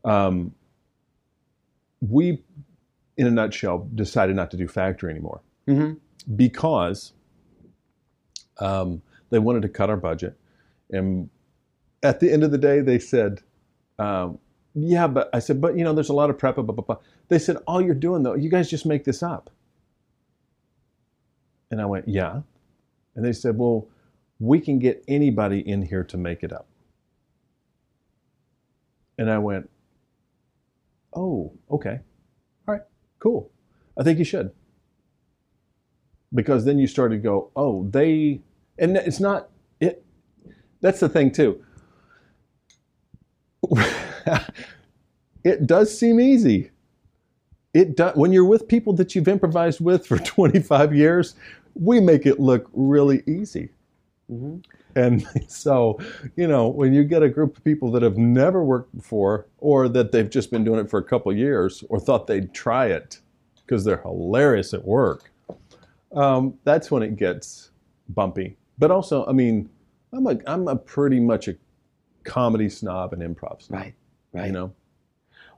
[0.03, 0.53] Um,
[2.01, 2.43] we,
[3.17, 5.97] in a nutshell, decided not to do factory anymore Mhm.
[6.35, 7.13] because
[8.59, 10.37] um, they wanted to cut our budget.
[10.91, 11.29] And
[12.03, 13.41] at the end of the day, they said,
[13.99, 14.37] um,
[14.73, 16.97] "Yeah, but I said, but you know, there's a lot of prep." Blah, blah, blah.
[17.29, 19.49] They said, "All you're doing though, you guys just make this up."
[21.75, 22.41] And I went, "Yeah,"
[23.15, 23.89] and they said, "Well,
[24.39, 26.69] we can get anybody in here to make it up."
[29.17, 29.69] And I went,
[31.13, 31.99] "Oh, okay,
[32.67, 32.83] all right,
[33.19, 33.51] cool.
[33.97, 34.51] I think you should."
[36.35, 38.41] because then you start to go, oh, they,
[38.77, 39.49] and it's not
[39.79, 40.05] it.
[40.81, 41.63] That's the thing too.
[45.43, 46.71] it does seem easy.
[47.73, 51.35] It does when you're with people that you've improvised with for 25 years.
[51.75, 53.69] We make it look really easy.
[54.31, 54.63] Mhm.
[54.95, 55.99] And so,
[56.35, 59.87] you know, when you get a group of people that have never worked before, or
[59.89, 63.19] that they've just been doing it for a couple years, or thought they'd try it
[63.65, 65.31] because they're hilarious at work,
[66.15, 67.71] um, that's when it gets
[68.09, 68.55] bumpy.
[68.77, 69.69] But also, I mean,
[70.13, 71.55] I'm a I'm a pretty much a
[72.23, 73.93] comedy snob and improv snob, Right.
[74.33, 74.47] Right.
[74.47, 74.71] you know.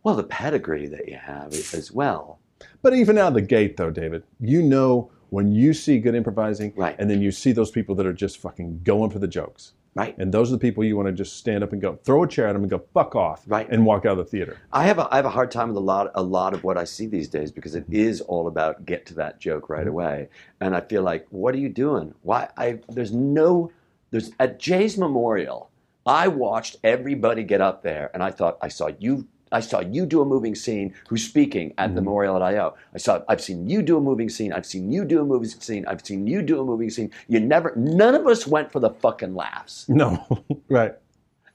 [0.04, 2.40] Well, the pedigree that you have as well.
[2.82, 6.74] But even out of the gate, though, David, you know when you see good improvising,
[6.76, 6.96] Right.
[6.98, 10.16] and then you see those people that are just fucking going for the jokes, Right.
[10.18, 12.28] and those are the people you want to just stand up and go, throw a
[12.28, 13.68] chair at them and go, fuck off, Right.
[13.70, 14.58] and walk out of the theater.
[14.72, 16.78] I have a, I have a hard time with a lot a lot of what
[16.78, 19.90] I see these days because it is all about get to that joke right mm-hmm.
[19.90, 20.30] away,
[20.62, 22.14] and I feel like what are you doing?
[22.22, 23.72] Why I there's no
[24.12, 25.70] there's at Jay's memorial.
[26.06, 29.28] I watched everybody get up there, and I thought I saw you.
[29.52, 30.94] I saw you do a moving scene.
[31.08, 32.06] Who's speaking at the mm-hmm.
[32.06, 32.76] memorial at IO?
[32.94, 33.22] I saw.
[33.28, 34.54] I've seen you do a moving scene.
[34.54, 35.86] I've seen you do a moving scene.
[35.88, 37.12] I've seen you do a moving scene.
[37.28, 37.74] You never.
[37.76, 39.88] None of us went for the fucking laughs.
[39.90, 40.26] No,
[40.70, 40.96] right.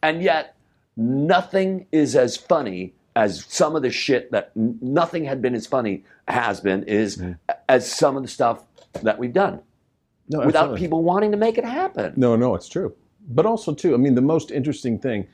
[0.02, 0.56] And yet,
[0.96, 6.04] nothing is as funny as some of the shit that nothing had been as funny
[6.28, 7.32] has been is mm-hmm.
[7.68, 8.64] as some of the stuff
[9.02, 9.60] that we've done
[10.28, 10.80] No, without absolutely.
[10.80, 12.14] people wanting to make it happen.
[12.16, 12.94] No, no, it's true.
[13.28, 15.26] But also too, I mean, the most interesting thing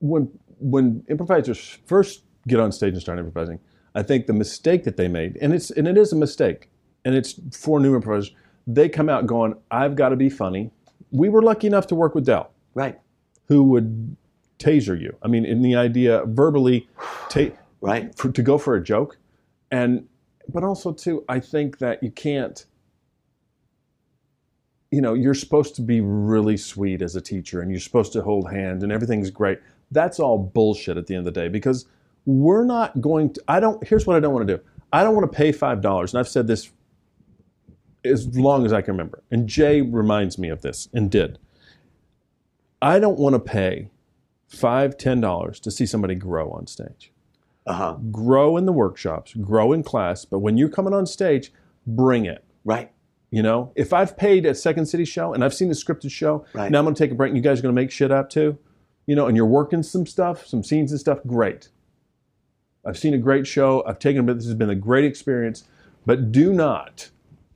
[0.00, 0.28] when
[0.62, 3.58] when improvisers first get on stage and start improvising,
[3.94, 6.70] I think the mistake that they made, and it's and it is a mistake,
[7.04, 8.34] and it's for new improvisers,
[8.66, 10.70] they come out going, "I've got to be funny."
[11.10, 12.98] We were lucky enough to work with Del, Right,
[13.48, 14.16] who would
[14.58, 15.14] taser you.
[15.22, 16.88] I mean, in the idea verbally,
[17.28, 17.50] ta-
[17.80, 19.18] right, for, to go for a joke,
[19.70, 20.06] and
[20.48, 22.64] but also too, I think that you can't.
[24.90, 28.22] You know, you're supposed to be really sweet as a teacher, and you're supposed to
[28.22, 29.58] hold hands, and everything's great.
[29.92, 31.86] That's all bullshit at the end of the day because
[32.26, 33.42] we're not going to.
[33.46, 33.86] I don't.
[33.86, 34.62] Here's what I don't want to do.
[34.92, 36.70] I don't want to pay five dollars, and I've said this
[38.04, 39.22] as long as I can remember.
[39.30, 41.38] And Jay reminds me of this, and did.
[42.80, 43.90] I don't want to pay
[44.48, 47.12] five, ten dollars to see somebody grow on stage
[47.64, 51.52] uh huh, grow in the workshops, grow in class, but when you're coming on stage,
[51.86, 52.44] bring it.
[52.64, 52.90] right,
[53.30, 56.44] You know, if I've paid a Second City show and I've seen the scripted show,
[56.54, 56.72] Right.
[56.72, 58.10] now I'm going to take a break and you guys are going to make shit
[58.10, 58.58] up too,
[59.06, 61.68] you know, and you're working some stuff, some scenes and stuff, great.
[62.84, 63.84] I've seen a great show.
[63.86, 64.36] I've taken a bit.
[64.36, 65.64] This has been a great experience,
[66.04, 67.10] but do not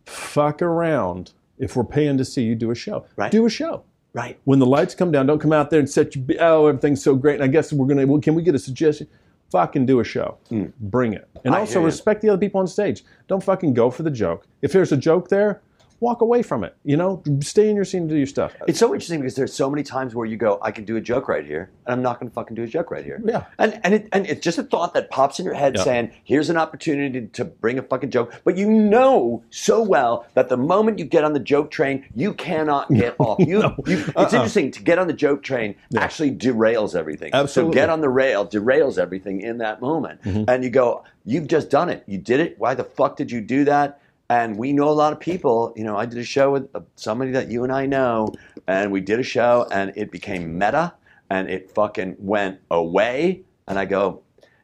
[0.05, 3.07] fuck around if we're paying to see you do a show.
[3.17, 3.33] Right.
[3.33, 3.83] Do a show
[4.17, 6.25] right, when the lights come down, don't come out there and set you.
[6.41, 7.35] Oh, everything's so great.
[7.37, 8.07] And I guess we're gonna.
[8.07, 9.07] Well, can we get a suggestion?
[9.51, 10.39] fucking do a show.
[10.49, 10.67] Hmm.
[10.81, 11.29] Bring it.
[11.45, 11.55] And.
[11.55, 13.05] I also respect the other people on stage.
[13.29, 14.47] Don't fucking go for the joke.
[14.63, 15.63] If there's a joke there,
[16.01, 16.77] walk away from it.
[16.85, 18.55] You know, stay in your scene and do your stuff.
[18.67, 21.01] It's so interesting because there's so many times where you go, I can do a
[21.01, 23.21] joke right here, and I'm not going to fucking do a joke right here.
[23.25, 23.45] Yeah.
[23.59, 25.83] And and it, and it's just a thought that pops in your head Yeah.
[25.85, 30.49] saying, here's an opportunity to bring a fucking joke, but you know so well that
[30.49, 33.39] the moment you get on the joke train, you cannot get off.
[33.41, 34.25] You, you it's Uh-uh.
[34.33, 37.31] interesting to get on the joke train actually derails everything.
[37.33, 37.73] Absolutely.
[37.73, 40.45] So get on the rail derails everything in that moment, Mm-hmm.
[40.49, 42.03] and you go, you've just done it.
[42.07, 42.59] You did it.
[42.59, 44.01] Why the fuck did you do that?
[44.29, 45.73] And we know a lot of people.
[45.77, 48.35] You know, I did a show with uh, somebody that you and I know,
[48.67, 50.95] and we did a show, and it became meta,
[51.31, 53.43] and it fucking went away.
[53.69, 54.23] And I go,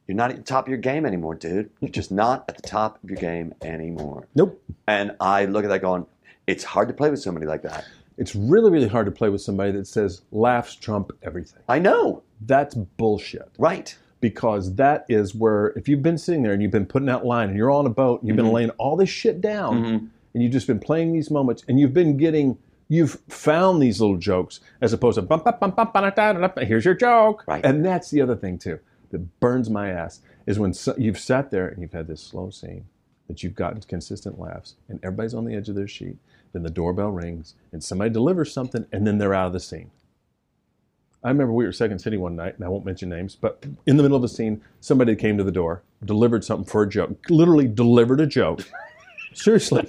[0.08, 1.70] you're not at the top of your game anymore, dude.
[1.80, 4.26] You're just not at the top of your game anymore.
[4.34, 4.60] Nope.
[4.88, 6.06] And I look at that going,
[6.46, 7.84] it's hard to play with somebody like that.
[8.18, 11.60] It's really, really hard to play with somebody that says laughs trump everything.
[11.68, 13.48] I know, That's bullshit.
[13.58, 13.96] right?
[14.22, 17.50] Because that is where if you've been sitting there and you've been putting out line
[17.50, 18.54] and you're on a boat and you've been mm-hmm.
[18.54, 20.06] laying all this shit down mm-hmm.
[20.32, 22.56] and you've just been playing these moments and you've been getting
[22.88, 26.32] you've found these little jokes as opposed to bum, bum, bum, bum, ba, da, da,
[26.34, 27.44] da, da, here's your joke.
[27.46, 27.64] Right.
[27.66, 28.78] and that's the other thing too
[29.10, 32.48] that burns my ass is when so, you've sat there and you've had this slow
[32.48, 32.86] scene
[33.26, 36.16] that you've gotten consistent laughs and everybody's on the edge of their seat.
[36.52, 39.90] Then the doorbell rings and somebody delivers something and then they're out of the scene
[41.24, 43.96] I remember we were Second City one night, and I won't mention names, but in
[43.96, 47.16] the middle of a scene, somebody came to the door, delivered something for a joke,
[47.30, 48.68] literally delivered a joke.
[49.34, 49.86] Seriously.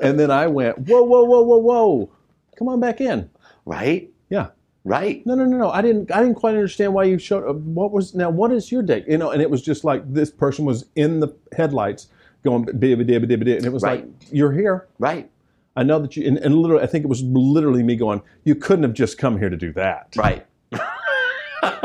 [0.00, 2.10] And then I went, whoa, whoa, whoa, whoa, whoa.
[2.56, 3.28] Come on back in.
[3.66, 4.08] Right?
[4.30, 4.48] Yeah.
[4.84, 5.24] Right?
[5.26, 5.70] No, no, no, no.
[5.70, 6.10] I didn't.
[6.10, 7.48] I didn't quite understand why you showed.
[7.48, 7.56] up.
[7.56, 8.30] What was now?
[8.30, 9.04] What is your date?
[9.06, 12.08] You know, and it was just like this person was in the headlights,
[12.42, 14.00] going bibba dibba dibba dibba, and it was Right.
[14.04, 14.88] like, "You're here.
[14.98, 15.30] Right?
[15.76, 18.56] I know that you." And, and literally, I think it was literally me going, "You
[18.56, 20.44] couldn't have just come here to do that." Right?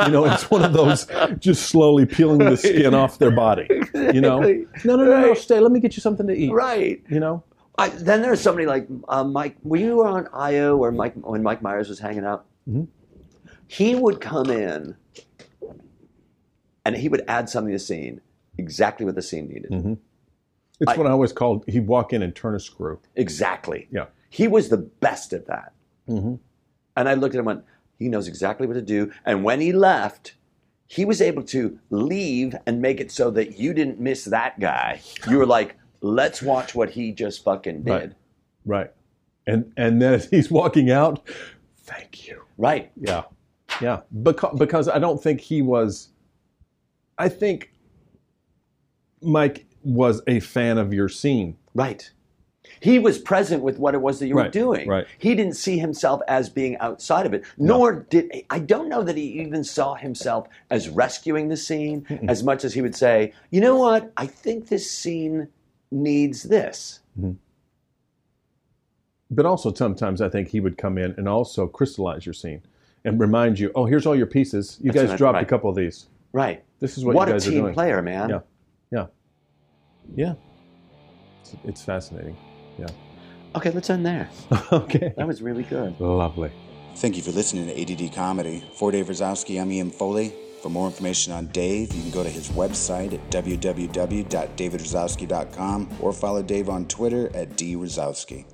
[0.05, 1.05] You know, it's one of those
[1.39, 3.67] just slowly peeling the skin off their body.
[3.93, 5.59] You know, no, no, no, no, stay.
[5.59, 6.51] Let me get you something to eat.
[6.51, 7.03] Right?
[7.09, 7.43] You know,
[7.77, 9.55] I, then there's somebody like uh, Mike.
[9.63, 12.45] Were you on IO where Mike when Mike Myers was hanging out?
[12.67, 12.87] Mhm.
[13.67, 14.95] He would come in,
[16.85, 18.21] and he would add something to the scene,
[18.57, 19.71] exactly what the scene needed.
[19.71, 19.97] Mhm.
[20.79, 21.63] it's I- what I always called.
[21.67, 22.99] He'd walk in and turn a screw.
[23.15, 23.87] Exactly.
[23.91, 24.05] Yeah.
[24.29, 25.73] He was the best at that.
[26.07, 26.35] hmm
[26.95, 27.63] And I looked at him and went,
[27.97, 29.11] he knows exactly what to do.
[29.25, 30.35] And when he left,
[30.87, 35.01] he was able to leave and make it so that you didn't miss that guy.
[35.29, 37.91] You were like, let's watch what he just fucking did.
[37.91, 38.11] Right.
[38.65, 38.91] Right.
[39.47, 41.27] And and then as he's walking out,
[41.77, 42.41] thank you.
[42.57, 42.91] Right.
[42.95, 43.23] Yeah.
[43.81, 44.01] Yeah.
[44.23, 46.09] Because because I don't think he was.
[47.17, 47.71] I think
[49.21, 51.57] Mike was a fan of your scene.
[51.73, 52.09] Right.
[52.79, 54.87] He was present with what it was that you were doing.
[54.87, 55.07] right.
[55.17, 59.17] He didn't see himself as being outside of it, nor did I don't know that
[59.17, 63.61] he even saw himself as rescuing the scene as much as he would say, you
[63.61, 65.47] know what, I think this scene
[65.91, 66.99] needs this.
[67.19, 67.33] Mm-hmm.
[69.29, 72.61] But also sometimes I think he would come in and also crystallize your scene
[73.03, 74.77] and remind you, oh, here's all your pieces.
[74.81, 76.07] You That's guys right, dropped a couple of these.
[76.31, 76.63] Right.
[76.79, 77.63] This is what, What you a guys are doing.
[77.63, 78.29] What a team player, man.
[78.29, 78.39] Yeah.
[78.91, 79.05] Yeah.
[80.15, 80.33] Yeah.
[81.41, 82.37] It's, it's fascinating.
[82.77, 82.87] Yeah.
[83.55, 84.29] Okay, let's end there.
[84.71, 85.13] okay.
[85.17, 85.99] That was really good.
[85.99, 86.51] Lovely.
[86.95, 88.63] Thank you for listening to ADD Comedy.
[88.75, 90.33] For Dave Razowsky, I'm Ian Foley.
[90.61, 96.41] For more information on Dave, you can go to his website at www.davidrazowsky.com or follow
[96.41, 98.45] Dave on Twitter at drozowski.